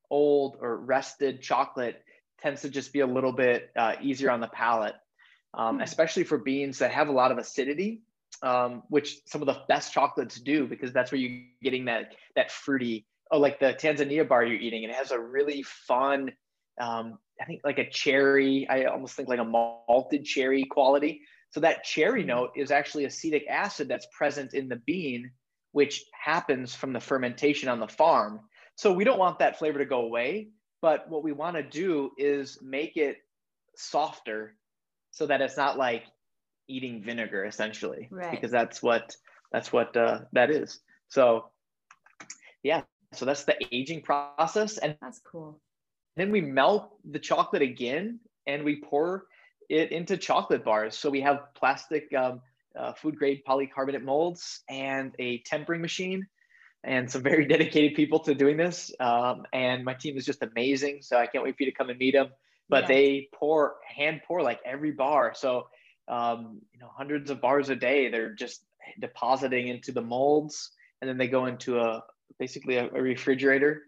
[0.09, 2.01] old or rested chocolate
[2.41, 4.95] tends to just be a little bit uh, easier on the palate,
[5.53, 5.83] um, mm.
[5.83, 8.01] especially for beans that have a lot of acidity,
[8.41, 12.51] um, which some of the best chocolates do because that's where you're getting that that
[12.51, 13.05] fruity.
[13.31, 16.31] Oh, like the Tanzania bar you're eating, and it has a really fun
[16.79, 21.21] um, I think like a cherry, I almost think like a malted cherry quality.
[21.51, 22.29] So that cherry mm-hmm.
[22.29, 25.31] note is actually acetic acid that's present in the bean,
[25.71, 28.41] which happens from the fermentation on the farm.
[28.75, 30.49] So we don't want that flavor to go away,
[30.81, 33.17] but what we want to do is make it
[33.75, 34.55] softer
[35.11, 36.03] so that it's not like
[36.67, 38.31] eating vinegar essentially, right.
[38.31, 39.15] because that's what
[39.51, 40.79] that's what uh, that is.
[41.07, 41.51] So
[42.63, 42.81] yeah,
[43.15, 45.59] so that's the aging process, and that's cool.
[46.15, 49.25] Then we melt the chocolate again and we pour
[49.69, 50.97] it into chocolate bars.
[50.97, 52.41] So we have plastic um,
[52.77, 56.27] uh, food grade polycarbonate molds and a tempering machine
[56.83, 58.91] and some very dedicated people to doing this.
[58.99, 60.99] Um, and my team is just amazing.
[61.01, 62.29] So I can't wait for you to come and meet them.
[62.69, 62.87] But yeah.
[62.87, 65.33] they pour, hand pour like every bar.
[65.35, 65.67] So,
[66.07, 68.63] um, you know, hundreds of bars a day, they're just
[68.99, 72.03] depositing into the molds and then they go into a
[72.39, 73.83] basically a, a refrigerator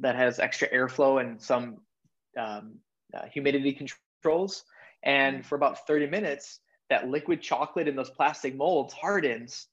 [0.00, 1.78] that has extra airflow and some
[2.38, 2.76] um,
[3.14, 4.64] uh, humidity controls.
[5.02, 9.66] And for about 30 minutes, that liquid chocolate in those plastic molds hardens.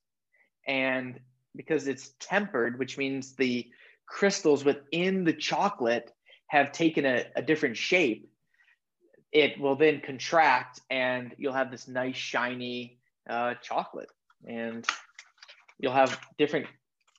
[0.68, 1.20] And
[1.56, 3.68] because it's tempered, which means the
[4.06, 6.12] crystals within the chocolate
[6.48, 8.30] have taken a, a different shape,
[9.32, 14.10] it will then contract and you'll have this nice, shiny uh, chocolate.
[14.46, 14.86] And
[15.80, 16.68] you'll have different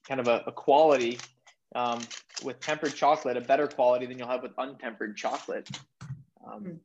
[0.07, 1.19] kind of a, a quality
[1.75, 2.01] um,
[2.45, 5.69] with tempered chocolate, a better quality than you'll have with untempered chocolate.
[6.47, 6.79] Um, mm.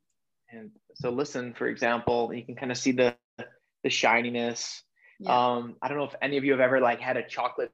[0.50, 3.14] And so, listen, for example, you can kind of see the
[3.84, 4.82] the shininess.
[5.20, 5.54] Yeah.
[5.54, 7.72] Um, I don't know if any of you have ever like had a chocolate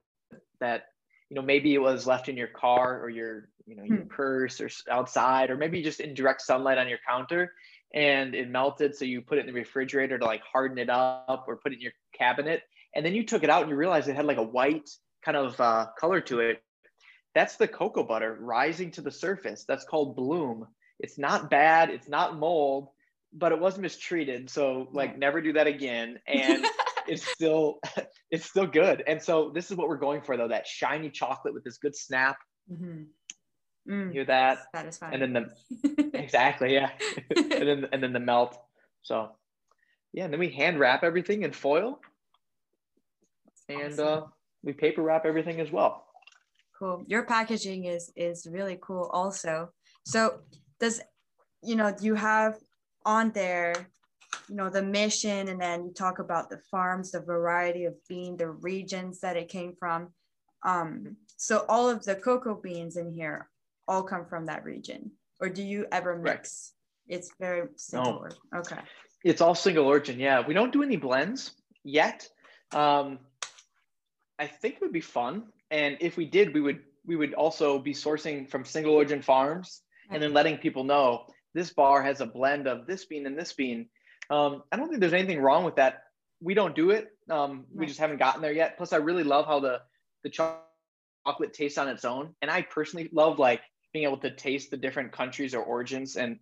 [0.59, 0.87] that
[1.29, 4.07] you know maybe it was left in your car or your you know your hmm.
[4.07, 7.53] purse or outside or maybe just in direct sunlight on your counter
[7.93, 11.45] and it melted so you put it in the refrigerator to like harden it up
[11.47, 12.63] or put it in your cabinet
[12.95, 14.89] and then you took it out and you realized it had like a white
[15.25, 16.61] kind of uh, color to it
[17.35, 19.65] that's the cocoa butter rising to the surface.
[19.67, 20.65] That's called bloom.
[20.99, 21.89] It's not bad.
[21.89, 22.87] It's not mold,
[23.33, 24.49] but it was mistreated.
[24.49, 26.17] So like never do that again.
[26.25, 26.65] And
[27.07, 27.79] it's still
[28.31, 29.03] it's still good.
[29.05, 31.95] And so this is what we're going for though, that shiny chocolate with this good
[31.95, 32.37] snap.
[32.71, 33.03] Mm-hmm.
[33.91, 34.59] Mm, Hear that?
[34.73, 35.21] Satisfying.
[35.21, 35.51] And then
[35.83, 36.89] the exactly, yeah.
[37.35, 38.57] and then and then the melt.
[39.03, 39.33] So
[40.13, 41.99] yeah, and then we hand wrap everything in foil.
[43.67, 44.23] And uh,
[44.65, 46.05] we paper wrap everything as well.
[46.77, 47.05] Cool.
[47.07, 49.69] Your packaging is is really cool also.
[50.05, 50.39] So
[50.79, 50.99] does
[51.63, 52.55] you know you have
[53.05, 53.73] on there
[54.49, 58.35] you know the mission and then you talk about the farms the variety of bean
[58.35, 60.09] the regions that it came from.
[60.65, 63.49] Um so all of the cocoa beans in here
[63.87, 66.73] all come from that region or do you ever mix?
[67.07, 67.15] Right.
[67.15, 68.59] it's very single no.
[68.59, 68.79] okay.
[69.23, 70.19] It's all single origin.
[70.19, 70.45] Yeah.
[70.45, 71.51] We don't do any blends
[71.83, 72.27] yet.
[72.73, 73.19] Um
[74.39, 77.79] i think it would be fun and if we did, we would we would also
[77.79, 82.25] be sourcing from single origin farms and then letting people know this bar has a
[82.25, 83.87] blend of this bean and this bean.
[84.29, 86.03] Um, I don't think there's anything wrong with that.
[86.41, 87.09] We don't do it.
[87.29, 88.77] Um, we just haven't gotten there yet.
[88.77, 89.81] Plus, I really love how the
[90.23, 93.61] the chocolate tastes on its own, and I personally love like
[93.93, 96.39] being able to taste the different countries or origins and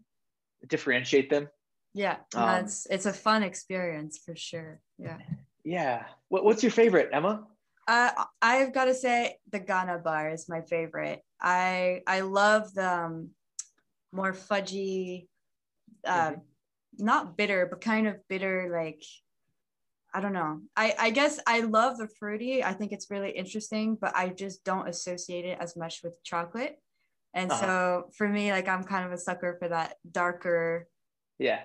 [0.67, 1.49] differentiate them.
[1.93, 4.79] Yeah, um, it's it's a fun experience for sure.
[4.97, 5.17] Yeah.
[5.63, 6.03] Yeah.
[6.27, 7.45] What, what's your favorite, Emma?
[7.87, 11.21] Uh, I've got to say the Ghana bar is my favorite.
[11.41, 13.29] I I love the um,
[14.11, 15.27] more fudgy,
[16.05, 16.39] uh, mm-hmm.
[17.05, 18.69] not bitter, but kind of bitter.
[18.71, 19.03] Like
[20.13, 20.61] I don't know.
[20.77, 22.63] I I guess I love the fruity.
[22.63, 26.77] I think it's really interesting, but I just don't associate it as much with chocolate.
[27.33, 27.61] And uh-huh.
[27.61, 30.87] so for me, like I'm kind of a sucker for that darker.
[31.37, 31.63] Yeah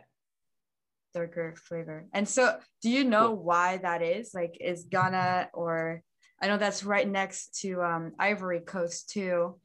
[1.14, 2.06] darker flavor.
[2.12, 4.32] And so, do you know why that is?
[4.34, 6.02] Like, is Ghana or
[6.40, 9.56] I know that's right next to um, Ivory Coast too.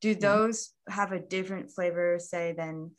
[0.00, 0.20] Do mm-hmm.
[0.20, 2.92] those have a different flavor, say, than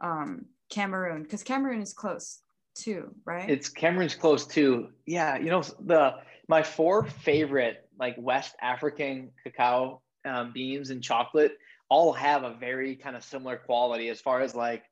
[0.00, 1.22] um, Cameroon?
[1.22, 2.40] Because Cameroon is close
[2.74, 3.48] too, right?
[3.48, 4.88] It's Cameroon's close too.
[5.06, 6.14] Yeah, you know the
[6.48, 11.52] my four favorite like West African cacao um, beans and chocolate
[11.88, 14.82] all have a very kind of similar quality as far as like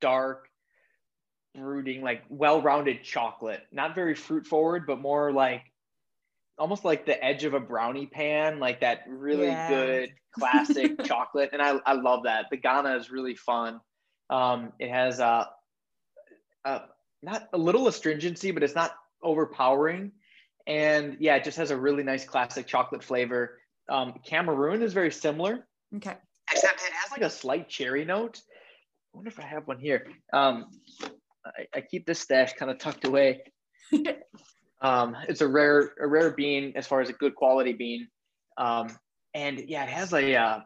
[0.00, 0.48] dark
[1.54, 5.62] brooding like well-rounded chocolate not very fruit forward but more like
[6.58, 9.68] almost like the edge of a brownie pan, like that really yeah.
[9.68, 11.50] good classic chocolate.
[11.52, 12.46] And I, I love that.
[12.50, 13.80] The Ghana is really fun.
[14.30, 15.48] Um, it has a,
[16.64, 16.80] uh,
[17.22, 20.12] not a little astringency, but it's not overpowering.
[20.66, 23.58] And yeah, it just has a really nice classic chocolate flavor.
[23.88, 25.66] Um, Cameroon is very similar.
[25.96, 26.14] Okay.
[26.52, 28.40] Except it has like a slight cherry note.
[29.14, 30.06] I wonder if I have one here.
[30.32, 30.66] Um,
[31.44, 33.42] I, I keep this stash kind of tucked away.
[34.80, 38.08] um, it's a rare, a rare bean as far as a good quality bean.
[38.56, 38.96] Um,
[39.34, 40.60] and yeah, it has a, uh,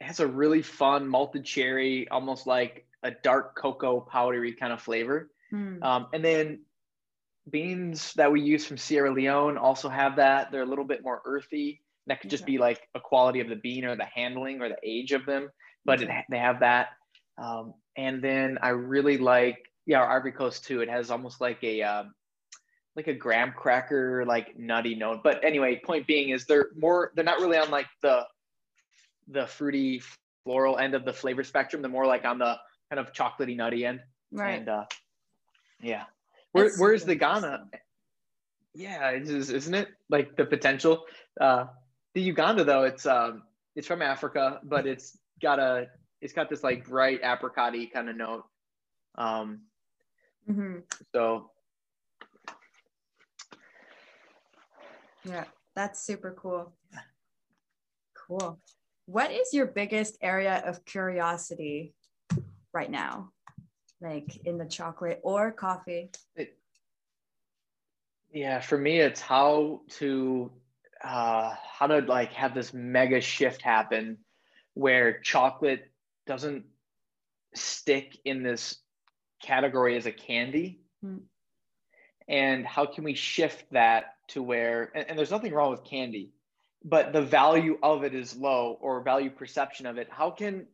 [0.00, 4.80] it has a really fun malted cherry, almost like a dark cocoa powdery kind of
[4.80, 5.30] flavor.
[5.52, 5.82] Mm.
[5.82, 6.60] Um, and then
[7.50, 10.50] beans that we use from Sierra Leone also have that.
[10.50, 11.82] They're a little bit more earthy.
[12.06, 12.52] That could just okay.
[12.52, 15.50] be like a quality of the bean or the handling or the age of them,
[15.84, 16.12] but okay.
[16.12, 16.88] it, they have that.
[17.38, 20.80] Um, and then I really like, yeah, our Ivory Coast too.
[20.80, 22.04] It has almost like a, uh,
[22.96, 25.22] like a graham cracker, like nutty note.
[25.22, 28.24] But anyway, point being is they're more, they're not really on like the,
[29.28, 30.02] the fruity
[30.44, 31.82] floral end of the flavor spectrum.
[31.82, 32.56] They're more like on the
[32.90, 34.00] kind of chocolatey nutty end.
[34.30, 34.58] Right.
[34.58, 34.84] And uh,
[35.82, 36.04] yeah.
[36.52, 37.68] Where, where's the Ghana?
[38.74, 41.04] Yeah, it's just, isn't it like the potential?
[41.40, 41.66] Uh,
[42.14, 43.42] the Uganda though, it's um,
[43.74, 45.88] it's from Africa, but it's got a
[46.20, 48.44] it's got this like bright apricot kind of note.
[49.16, 49.62] Um,
[50.48, 50.78] mm-hmm.
[51.12, 51.50] So
[55.24, 56.72] yeah, that's super cool.
[58.26, 58.58] Cool.
[59.06, 61.94] What is your biggest area of curiosity
[62.72, 63.32] right now?
[64.04, 66.10] like in the chocolate or coffee?
[66.36, 66.56] It,
[68.32, 70.52] yeah, for me, it's how to
[71.02, 74.18] uh, how to like have this mega shift happen
[74.74, 75.90] where chocolate
[76.26, 76.64] doesn't
[77.54, 78.78] stick in this
[79.42, 80.80] category as a candy.
[81.04, 81.20] Mm.
[82.28, 86.32] And how can we shift that to where, and, and, there's nothing wrong with candy,
[86.82, 90.08] but the value of it is low or value perception of it.
[90.10, 90.66] How can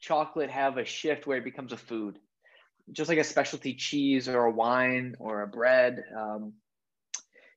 [0.00, 2.18] chocolate have a shift where it becomes a food?
[2.92, 6.54] just like a specialty cheese or a wine or a bread um,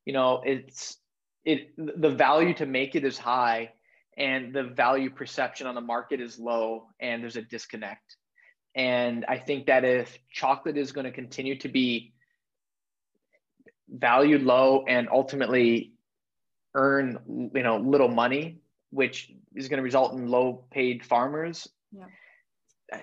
[0.05, 0.97] you know it's
[1.45, 3.71] it the value to make it is high
[4.17, 8.17] and the value perception on the market is low and there's a disconnect
[8.75, 12.13] and i think that if chocolate is going to continue to be
[13.91, 15.93] valued low and ultimately
[16.75, 18.57] earn you know little money
[18.91, 22.05] which is going to result in low paid farmers yeah.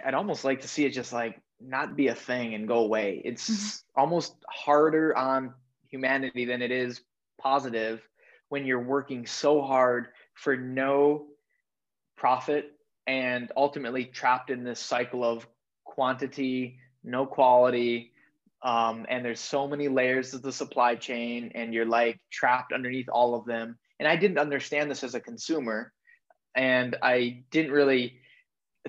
[0.07, 3.21] i'd almost like to see it just like not be a thing and go away.
[3.25, 4.01] It's mm-hmm.
[4.01, 5.55] almost harder on
[5.89, 7.01] humanity than it is
[7.41, 8.01] positive
[8.49, 11.27] when you're working so hard for no
[12.17, 12.73] profit
[13.07, 15.47] and ultimately trapped in this cycle of
[15.85, 18.13] quantity, no quality.
[18.63, 23.09] Um, and there's so many layers of the supply chain, and you're like trapped underneath
[23.09, 23.79] all of them.
[23.99, 25.93] And I didn't understand this as a consumer,
[26.55, 28.19] and I didn't really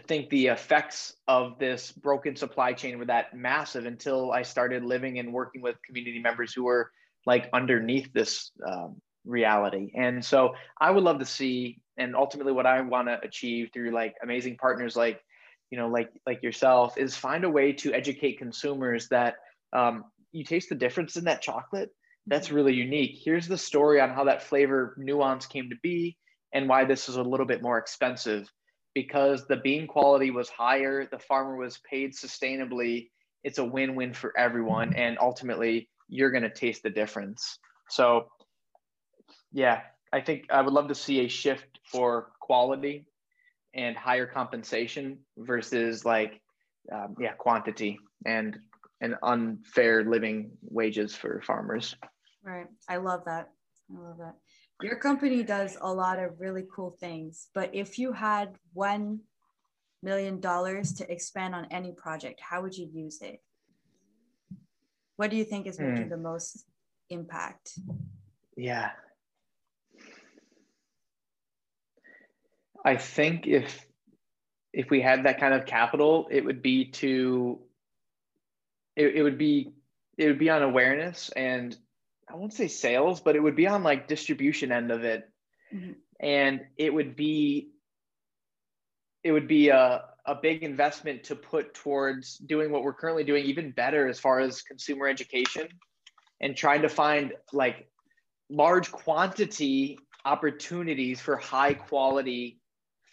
[0.07, 5.19] think the effects of this broken supply chain were that massive until I started living
[5.19, 6.91] and working with community members who were
[7.25, 9.91] like underneath this um, reality.
[9.95, 13.91] And so I would love to see, and ultimately what I want to achieve through
[13.91, 15.21] like amazing partners like,
[15.69, 19.35] you know, like like yourself, is find a way to educate consumers that
[19.73, 21.89] um, you taste the difference in that chocolate.
[22.27, 22.55] That's mm-hmm.
[22.55, 23.19] really unique.
[23.23, 26.17] Here's the story on how that flavor nuance came to be
[26.53, 28.49] and why this is a little bit more expensive
[28.93, 33.09] because the bean quality was higher, the farmer was paid sustainably.
[33.43, 34.93] It's a win win for everyone.
[34.95, 37.59] And ultimately, you're going to taste the difference.
[37.89, 38.27] So,
[39.51, 43.05] yeah, I think I would love to see a shift for quality
[43.73, 46.41] and higher compensation versus like,
[46.91, 48.57] um, yeah, quantity and
[49.01, 51.95] and unfair living wages for farmers.
[52.43, 52.67] Right.
[52.87, 53.49] I love that.
[53.95, 54.35] I love that
[54.81, 59.19] your company does a lot of really cool things, but if you had $1
[60.01, 63.41] million to expand on any project, how would you use it?
[65.17, 66.09] What do you think is making mm.
[66.09, 66.65] the most
[67.09, 67.73] impact?
[68.55, 68.91] Yeah.
[72.85, 73.85] I think if
[74.71, 77.59] if we had that kind of capital, it would be to
[78.99, 79.71] it, it would be
[80.17, 81.75] it would be on awareness and
[82.29, 85.27] I won't say sales, but it would be on like distribution end of it.
[85.73, 85.93] Mm-hmm.
[86.19, 87.69] And it would be
[89.23, 93.45] it would be a, a big investment to put towards doing what we're currently doing
[93.45, 95.67] even better as far as consumer education
[96.41, 97.89] and trying to find like
[98.49, 102.59] large quantity opportunities for high quality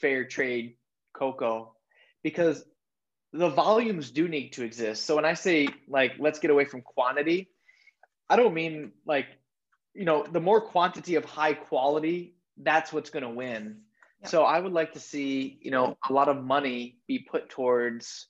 [0.01, 0.77] fair trade
[1.13, 1.75] cocoa
[2.23, 2.65] because
[3.33, 5.05] the volumes do need to exist.
[5.05, 7.51] So when I say like let's get away from quantity,
[8.29, 9.27] I don't mean like
[9.95, 13.79] you know, the more quantity of high quality, that's what's going to win.
[14.25, 18.27] So I would like to see, you know, a lot of money be put towards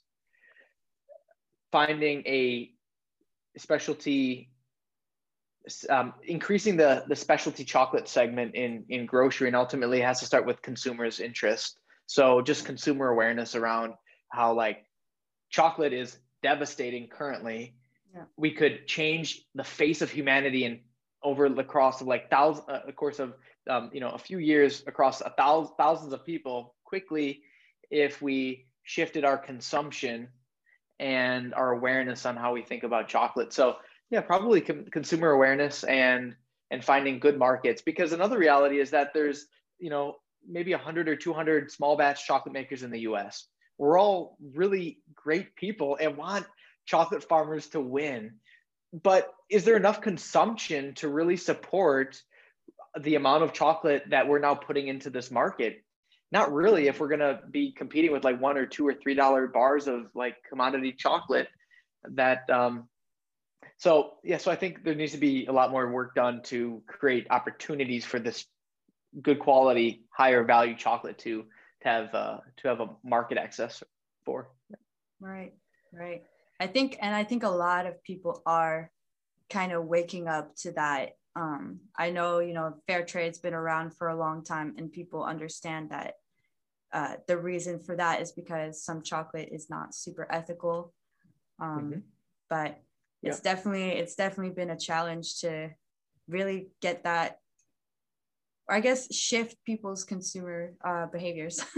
[1.73, 2.71] finding a
[3.57, 4.51] specialty
[5.91, 10.47] um, increasing the the specialty chocolate segment in in grocery and ultimately has to start
[10.47, 13.95] with consumers interest so just consumer awareness around
[14.31, 14.86] how like
[15.51, 17.75] chocolate is devastating currently.
[18.15, 18.23] Yeah.
[18.39, 20.81] we could change the face of humanity and
[21.23, 23.35] over the course of like thousands uh, the course of
[23.69, 27.43] um, you know a few years across a thousand thousands of people quickly
[27.91, 30.29] if we shifted our consumption
[30.99, 33.53] and our awareness on how we think about chocolate.
[33.53, 33.77] So
[34.11, 36.35] yeah probably com- consumer awareness and
[36.71, 39.47] and finding good markets because another reality is that there's
[39.79, 40.17] you know
[40.49, 45.55] maybe 100 or 200 small batch chocolate makers in the us we're all really great
[45.57, 46.47] people and want
[46.87, 48.35] chocolate farmers to win.
[48.93, 52.21] But is there enough consumption to really support
[52.99, 55.83] the amount of chocolate that we're now putting into this market?
[56.33, 59.15] Not really if we're going to be competing with like one or two or three
[59.15, 61.49] dollar bars of like commodity chocolate
[62.15, 62.89] that um,
[63.79, 66.83] so yeah so i think there needs to be a lot more work done to
[66.87, 68.47] create opportunities for this
[69.23, 71.45] good quality higher value chocolate to to
[71.87, 73.83] have uh, to have a market access
[74.25, 74.51] for
[75.21, 75.55] right
[75.93, 76.25] right
[76.61, 78.91] i think and i think a lot of people are
[79.49, 83.95] kind of waking up to that um, i know you know fair trade's been around
[83.95, 86.15] for a long time and people understand that
[86.93, 90.93] uh, the reason for that is because some chocolate is not super ethical
[91.61, 92.01] um, mm-hmm.
[92.51, 92.81] but
[93.23, 93.55] it's yeah.
[93.55, 95.71] definitely it's definitely been a challenge to
[96.29, 97.39] really get that
[98.69, 101.61] or i guess shift people's consumer uh, behaviors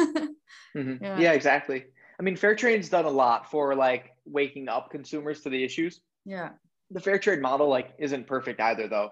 [0.76, 1.03] mm-hmm.
[1.03, 1.18] yeah.
[1.18, 1.32] yeah.
[1.32, 1.84] exactly
[2.18, 6.01] i mean fair trade's done a lot for like waking up consumers to the issues
[6.24, 6.51] yeah
[6.91, 9.11] the fair trade model like isn't perfect either though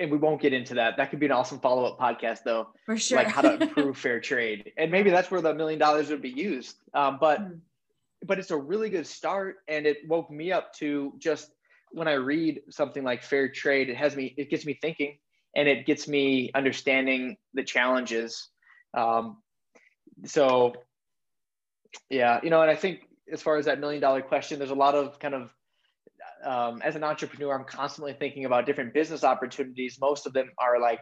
[0.00, 2.96] and we won't get into that that could be an awesome follow-up podcast though for
[2.96, 6.22] sure like how to improve fair trade and maybe that's where the million dollars would
[6.22, 7.58] be used um, but mm.
[8.24, 11.50] but it's a really good start and it woke me up to just
[11.96, 15.18] when I read something like fair trade, it has me, it gets me thinking
[15.56, 18.50] and it gets me understanding the challenges.
[18.94, 19.38] Um,
[20.24, 20.74] so
[22.10, 24.74] yeah, you know, and I think as far as that million dollar question, there's a
[24.74, 25.52] lot of kind of,
[26.44, 29.98] um, as an entrepreneur, I'm constantly thinking about different business opportunities.
[30.00, 31.00] Most of them are like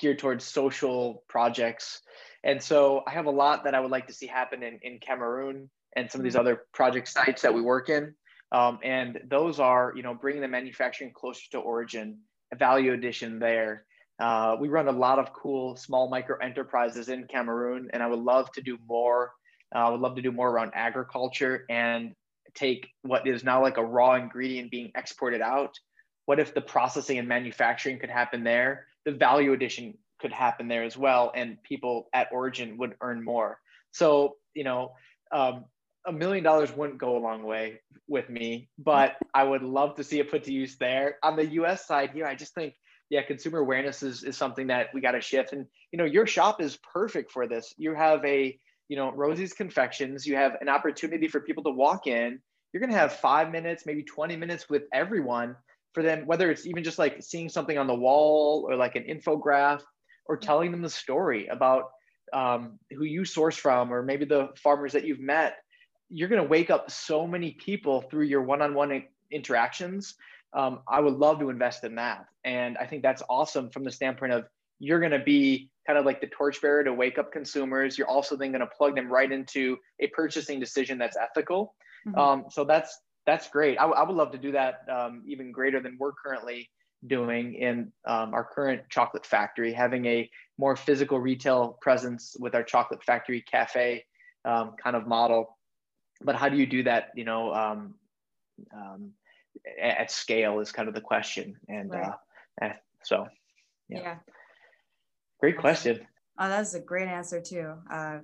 [0.00, 2.00] geared towards social projects.
[2.42, 4.98] And so I have a lot that I would like to see happen in, in
[4.98, 6.40] Cameroon and some of these mm-hmm.
[6.40, 8.14] other project sites that we work in.
[8.50, 12.18] Um, and those are, you know, bringing the manufacturing closer to origin,
[12.56, 13.84] value addition there.
[14.18, 18.18] Uh, we run a lot of cool small micro enterprises in Cameroon, and I would
[18.18, 19.32] love to do more.
[19.74, 22.14] Uh, I would love to do more around agriculture and
[22.54, 25.78] take what is now like a raw ingredient being exported out.
[26.26, 28.86] What if the processing and manufacturing could happen there?
[29.04, 33.58] The value addition could happen there as well, and people at origin would earn more.
[33.92, 34.92] So, you know,
[35.32, 35.64] um,
[36.06, 40.04] a million dollars wouldn't go a long way with me, but I would love to
[40.04, 41.16] see it put to use there.
[41.22, 42.74] On the US side here, I just think,
[43.10, 45.52] yeah, consumer awareness is, is something that we got to shift.
[45.52, 47.74] And, you know, your shop is perfect for this.
[47.76, 52.06] You have a, you know, Rosie's Confections, you have an opportunity for people to walk
[52.06, 52.40] in.
[52.72, 55.56] You're going to have five minutes, maybe 20 minutes with everyone
[55.92, 59.04] for them, whether it's even just like seeing something on the wall or like an
[59.04, 59.82] infograph
[60.26, 61.90] or telling them the story about
[62.32, 65.56] um, who you source from or maybe the farmers that you've met
[66.10, 70.14] you're going to wake up so many people through your one-on-one interactions.
[70.52, 72.26] Um, i would love to invest in that.
[72.44, 74.44] And i think that's awesome from the standpoint of
[74.80, 77.98] you're going to be kind of like the torchbearer to wake up consumers.
[77.98, 81.74] You're also then going to plug them right into a purchasing decision that's ethical.
[82.06, 82.18] Mm-hmm.
[82.18, 83.76] um, so that's that's great.
[83.76, 86.70] I, I would love to do that um, even greater than we're currently
[87.06, 92.62] doing in um, our current chocolate factory having a more physical retail presence with our
[92.62, 94.04] chocolate factory cafe
[94.44, 95.58] um, kind of model
[96.20, 97.94] but how do you do that you know um,
[98.74, 99.12] um,
[99.80, 102.12] at scale is kind of the question and right.
[102.62, 102.68] uh,
[103.02, 103.26] so
[103.88, 104.00] yeah.
[104.00, 104.16] yeah.
[105.40, 106.00] great question
[106.38, 108.18] oh that's a great answer too uh,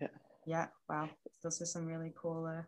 [0.00, 0.08] yeah.
[0.46, 1.08] yeah wow
[1.42, 2.62] those are some really cool uh,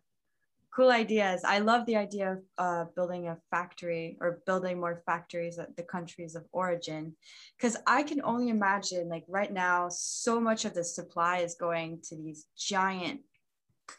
[0.75, 5.59] cool ideas i love the idea of uh, building a factory or building more factories
[5.59, 7.15] at the countries of origin
[7.57, 12.01] because i can only imagine like right now so much of the supply is going
[12.03, 13.21] to these giant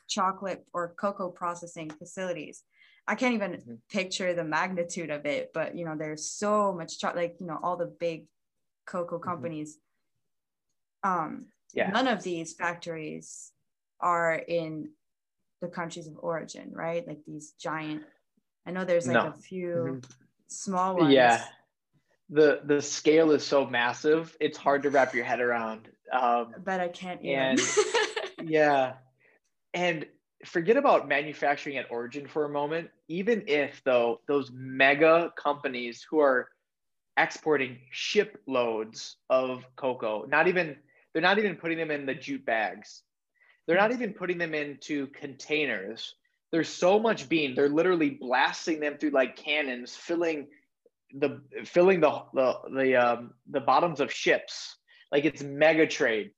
[0.08, 2.64] chocolate or cocoa processing facilities.
[3.08, 3.74] I can't even mm-hmm.
[3.90, 7.60] picture the magnitude of it, but you know, there's so much chocolate, like you know,
[7.62, 8.26] all the big
[8.86, 9.30] cocoa mm-hmm.
[9.30, 9.78] companies.
[11.06, 11.20] Mm-hmm.
[11.20, 11.90] Um, yeah.
[11.90, 13.52] none of these factories
[14.00, 14.90] are in
[15.62, 17.08] the countries of origin, right?
[17.08, 18.04] Like these giant.
[18.66, 19.30] I know there's like no.
[19.30, 20.12] a few mm-hmm.
[20.48, 21.14] small ones.
[21.14, 21.44] Yeah,
[22.30, 26.80] the the scale is so massive it's hard to wrap your head around um but
[26.80, 27.60] i can't and
[28.44, 28.94] yeah
[29.74, 30.05] and
[30.45, 32.89] forget about manufacturing at origin for a moment.
[33.07, 36.49] Even if though those mega companies who are
[37.17, 40.78] exporting shiploads of cocoa not even
[41.11, 43.03] they're not even putting them in the jute bags.
[43.67, 46.15] They're not even putting them into containers.
[46.51, 50.47] There's so much bean they're literally blasting them through like cannons filling
[51.13, 54.78] the filling the the the um, the bottoms of ships.
[55.11, 56.32] Like it's mega trade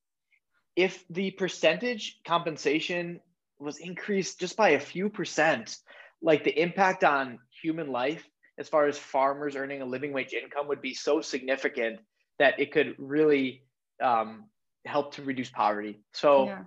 [0.75, 3.19] if the percentage compensation
[3.59, 5.77] was increased just by a few percent
[6.21, 10.67] like the impact on human life as far as farmers earning a living wage income
[10.67, 11.99] would be so significant
[12.39, 13.63] that it could really
[14.01, 14.45] um,
[14.85, 16.65] help to reduce poverty so yeah.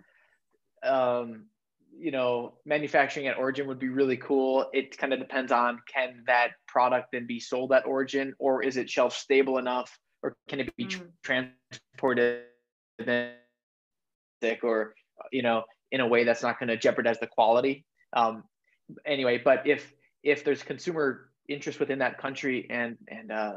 [0.91, 1.47] um,
[1.99, 4.69] you know, manufacturing at origin would be really cool.
[4.73, 8.77] It kind of depends on can that product then be sold at origin or is
[8.77, 11.07] it shelf stable enough or can it be mm.
[11.23, 12.43] transported
[14.63, 14.95] or,
[15.33, 17.85] you know, in a way that's not going to jeopardize the quality.
[18.13, 18.45] Um,
[19.07, 19.93] anyway, but if,
[20.23, 23.57] if there's consumer interest within that country and, and, uh,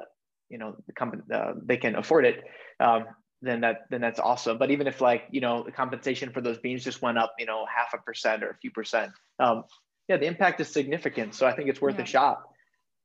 [0.50, 2.44] you know, the company, uh, they can afford it.
[2.80, 3.06] Um,
[3.42, 4.58] then that then that's awesome.
[4.58, 7.46] But even if like you know the compensation for those beans just went up, you
[7.46, 9.64] know, half a percent or a few percent, um,
[10.08, 11.36] yeah, the impact is significant.
[11.36, 12.04] So I think it's worth yeah.
[12.04, 12.42] a shot.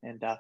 [0.03, 0.37] And uh,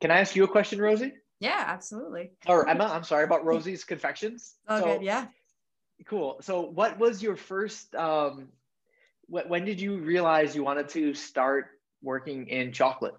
[0.00, 1.12] can I ask you a question, Rosie?
[1.40, 2.32] Yeah, absolutely.
[2.46, 4.56] Or Emma, I'm sorry about Rosie's confections.
[4.68, 5.02] Oh, so, good.
[5.02, 5.26] Yeah.
[6.06, 6.38] Cool.
[6.40, 7.94] So, what was your first?
[7.94, 8.48] Um,
[9.26, 11.66] wh- when did you realize you wanted to start
[12.02, 13.14] working in chocolate?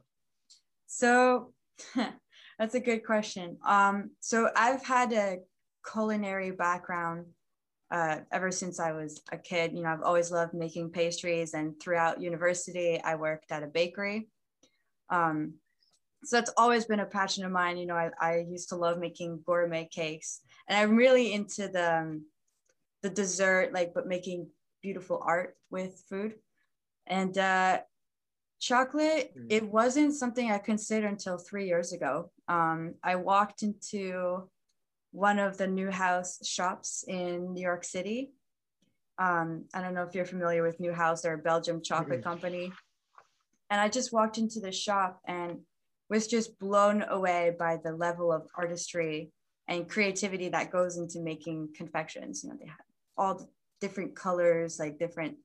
[0.88, 1.54] So,
[2.60, 3.58] that's a good question.
[3.66, 5.38] Um, so I've had a
[5.92, 7.26] culinary background
[7.92, 9.74] uh, ever since I was a kid.
[9.74, 14.28] You know, I've always loved making pastries, and throughout university, I worked at a bakery.
[15.10, 15.56] Um,
[16.24, 17.78] so that's always been a passion of mine.
[17.78, 21.98] You know, I, I used to love making gourmet cakes, and I'm really into the
[21.98, 22.26] um,
[23.02, 24.48] the dessert, like, but making
[24.82, 26.36] beautiful art with food.
[27.08, 27.80] And uh,
[28.60, 29.46] chocolate, mm.
[29.50, 32.32] it wasn't something I considered until three years ago.
[32.48, 34.50] Um, I walked into
[35.12, 38.32] one of the Neuhaus shops in New York City.
[39.18, 42.30] Um, I don't know if you're familiar with Neuhaus, they're a Belgium chocolate mm-hmm.
[42.30, 42.72] company.
[43.70, 45.60] And I just walked into the shop and
[46.10, 49.32] was just blown away by the level of artistry
[49.68, 52.44] and creativity that goes into making confections.
[52.44, 52.78] You know, they have
[53.18, 53.50] all
[53.80, 55.38] different colors, like different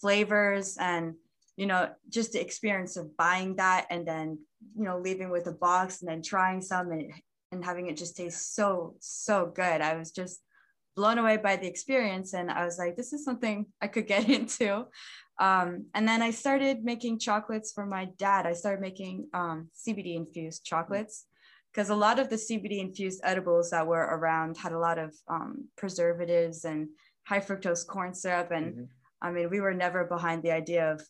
[0.00, 1.14] flavors, and
[1.56, 4.38] you know, just the experience of buying that and then
[4.76, 7.12] you know leaving with a box and then trying some and
[7.52, 9.80] and having it just taste so so good.
[9.80, 10.40] I was just
[10.96, 14.28] blown away by the experience and i was like this is something i could get
[14.38, 14.86] into.
[15.38, 18.46] Um, and then i started making chocolates for my dad.
[18.46, 21.26] I started making um, cbd infused chocolates
[21.72, 25.14] because a lot of the cbd infused edibles that were around had a lot of
[25.28, 26.88] um, preservatives and
[27.24, 28.84] high fructose corn syrup and mm-hmm.
[29.22, 31.00] i mean we were never behind the idea of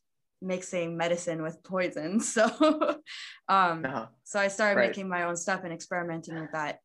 [0.43, 2.21] mixing medicine with poison.
[2.31, 2.45] So,
[3.49, 4.07] um, uh-huh.
[4.25, 4.89] so I started right.
[4.89, 6.79] making my own stuff and experimenting with that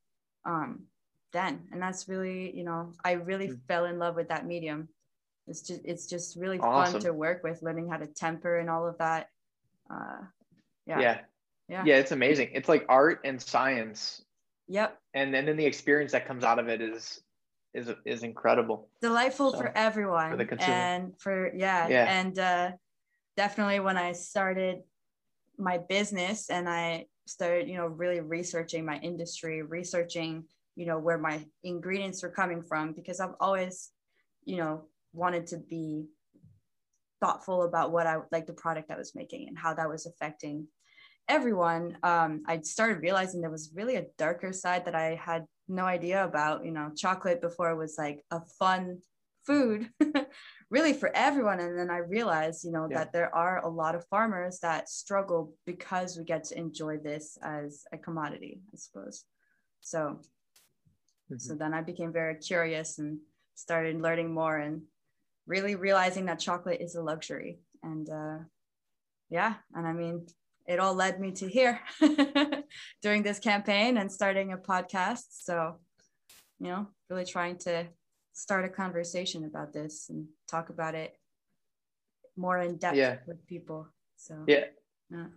[0.46, 0.84] um,
[1.32, 1.68] then.
[1.72, 3.60] And that's really, you know, I really mm.
[3.68, 4.90] fell in love with that medium.
[5.48, 6.94] It's just, it's just really awesome.
[6.94, 9.28] fun to work with, learning how to temper and all of that.
[9.92, 10.24] Uh,
[10.88, 11.00] yeah.
[11.00, 11.20] Yeah.
[11.68, 11.84] Yeah.
[11.86, 11.98] Yeah.
[11.98, 12.50] It's amazing.
[12.54, 14.24] It's like art and science.
[14.68, 14.98] Yep.
[15.14, 17.22] And then, then the experience that comes out of it is,
[17.74, 18.90] is, is incredible.
[19.02, 20.32] Delightful so, for everyone.
[20.32, 20.74] For the consumer.
[20.74, 21.88] And for, yeah.
[21.88, 22.06] Yeah.
[22.20, 22.72] And, uh,
[23.38, 24.78] definitely when I started
[25.58, 30.46] my business and I started, you know, really researching my industry, researching,
[30.76, 33.92] you know, where my ingredients were coming from, because I've always,
[34.46, 36.06] you know, wanted to be
[37.22, 40.68] thoughtful about what I like the product I was making and how that was affecting
[41.28, 41.98] everyone.
[42.04, 46.24] Um, I started realizing there was really a darker side that I had no idea
[46.24, 46.66] about.
[46.66, 49.00] You know, chocolate before was like a fun
[49.46, 49.90] food
[50.70, 52.98] really for everyone and then i realized you know yeah.
[52.98, 57.38] that there are a lot of farmers that struggle because we get to enjoy this
[57.44, 59.26] as a commodity i suppose
[59.82, 60.20] so
[61.30, 61.38] mm-hmm.
[61.38, 63.20] so then i became very curious and
[63.54, 64.82] started learning more and
[65.48, 68.38] really realizing that chocolate is a luxury and uh
[69.30, 70.26] yeah and i mean
[70.68, 71.80] it all led me to here
[73.02, 75.76] during this campaign and starting a podcast so
[76.60, 77.86] you know really trying to
[78.36, 81.14] start a conversation about this and talk about it
[82.38, 83.18] more in depth yeah.
[83.26, 83.88] with people.
[84.18, 84.66] So yeah.
[85.10, 85.28] yeah.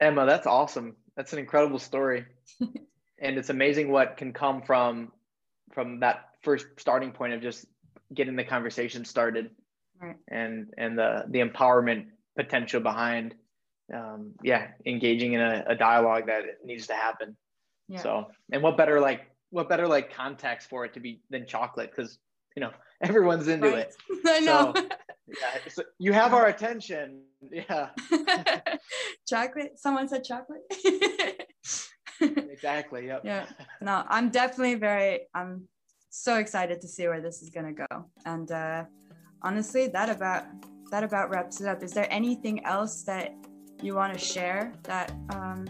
[0.00, 0.96] Emma, that's awesome.
[1.16, 2.26] That's an incredible story.
[2.60, 5.12] and it's amazing what can come from
[5.72, 7.66] from that first starting point of just
[8.12, 9.50] getting the conversation started.
[10.00, 10.16] Right.
[10.28, 12.06] And and the the empowerment
[12.42, 13.34] potential behind
[13.92, 17.36] um, yeah, engaging in a, a dialogue that needs to happen.
[17.88, 18.02] Yeah.
[18.02, 21.90] So, and what better like what better like context for it to be than chocolate?
[21.90, 22.18] Because
[22.56, 22.70] you know
[23.02, 23.88] everyone's into Right.
[23.88, 23.96] it.
[24.26, 24.72] I know.
[24.76, 24.82] So,
[25.26, 27.22] yeah, so you have our attention.
[27.50, 27.88] Yeah,
[29.28, 29.72] chocolate.
[29.76, 30.62] Someone said chocolate.
[32.20, 33.06] exactly.
[33.06, 33.22] Yep.
[33.24, 33.46] yeah.
[33.80, 35.22] No, I'm definitely very.
[35.34, 35.68] I'm
[36.10, 37.86] so excited to see where this is gonna go.
[38.24, 38.84] And uh,
[39.42, 40.44] honestly, that about
[40.90, 41.82] that about wraps it up.
[41.82, 43.34] Is there anything else that
[43.82, 45.66] you want to share that um,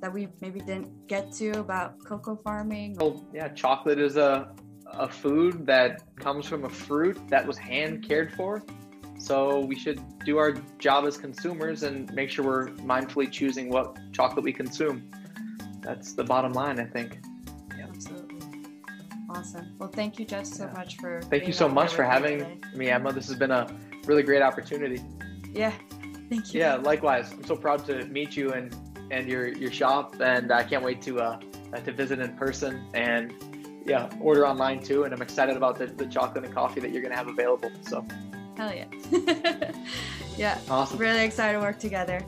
[0.00, 2.96] that we maybe didn't get to about cocoa farming?
[2.98, 4.54] Well, yeah, chocolate is a
[4.86, 8.62] a food that comes from a fruit that was hand cared for.
[9.18, 13.96] So we should do our job as consumers and make sure we're mindfully choosing what
[14.12, 15.10] chocolate we consume.
[15.80, 17.18] That's the bottom line, I think.
[17.80, 18.38] Absolutely.
[19.30, 19.74] Awesome.
[19.78, 20.72] Well, thank you, Jeff, so Yeah.
[20.72, 21.22] much for.
[21.22, 23.12] Thank you so much for having me, Emma.
[23.12, 23.66] This has been a
[24.06, 25.02] really great opportunity.
[25.52, 25.72] Yeah.
[26.28, 26.60] Thank you.
[26.60, 27.32] Yeah, likewise.
[27.32, 28.74] I'm so proud to meet you and
[29.10, 31.38] and your your shop, and I can't wait to uh,
[31.84, 33.32] to visit in person and
[33.86, 35.04] yeah, order online too.
[35.04, 37.70] And I'm excited about the, the chocolate and coffee that you're gonna have available.
[37.82, 38.06] So
[38.56, 38.86] Hell yeah.
[40.36, 40.58] yeah.
[40.70, 40.98] awesome.
[40.98, 42.24] Really excited to work together.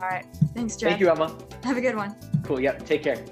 [0.00, 0.26] All right.
[0.54, 0.90] Thanks, Jeff.
[0.90, 1.36] Thank you, Emma.
[1.64, 2.14] Have a good one.
[2.44, 2.60] Cool.
[2.60, 2.86] Yep.
[2.86, 3.24] Take care.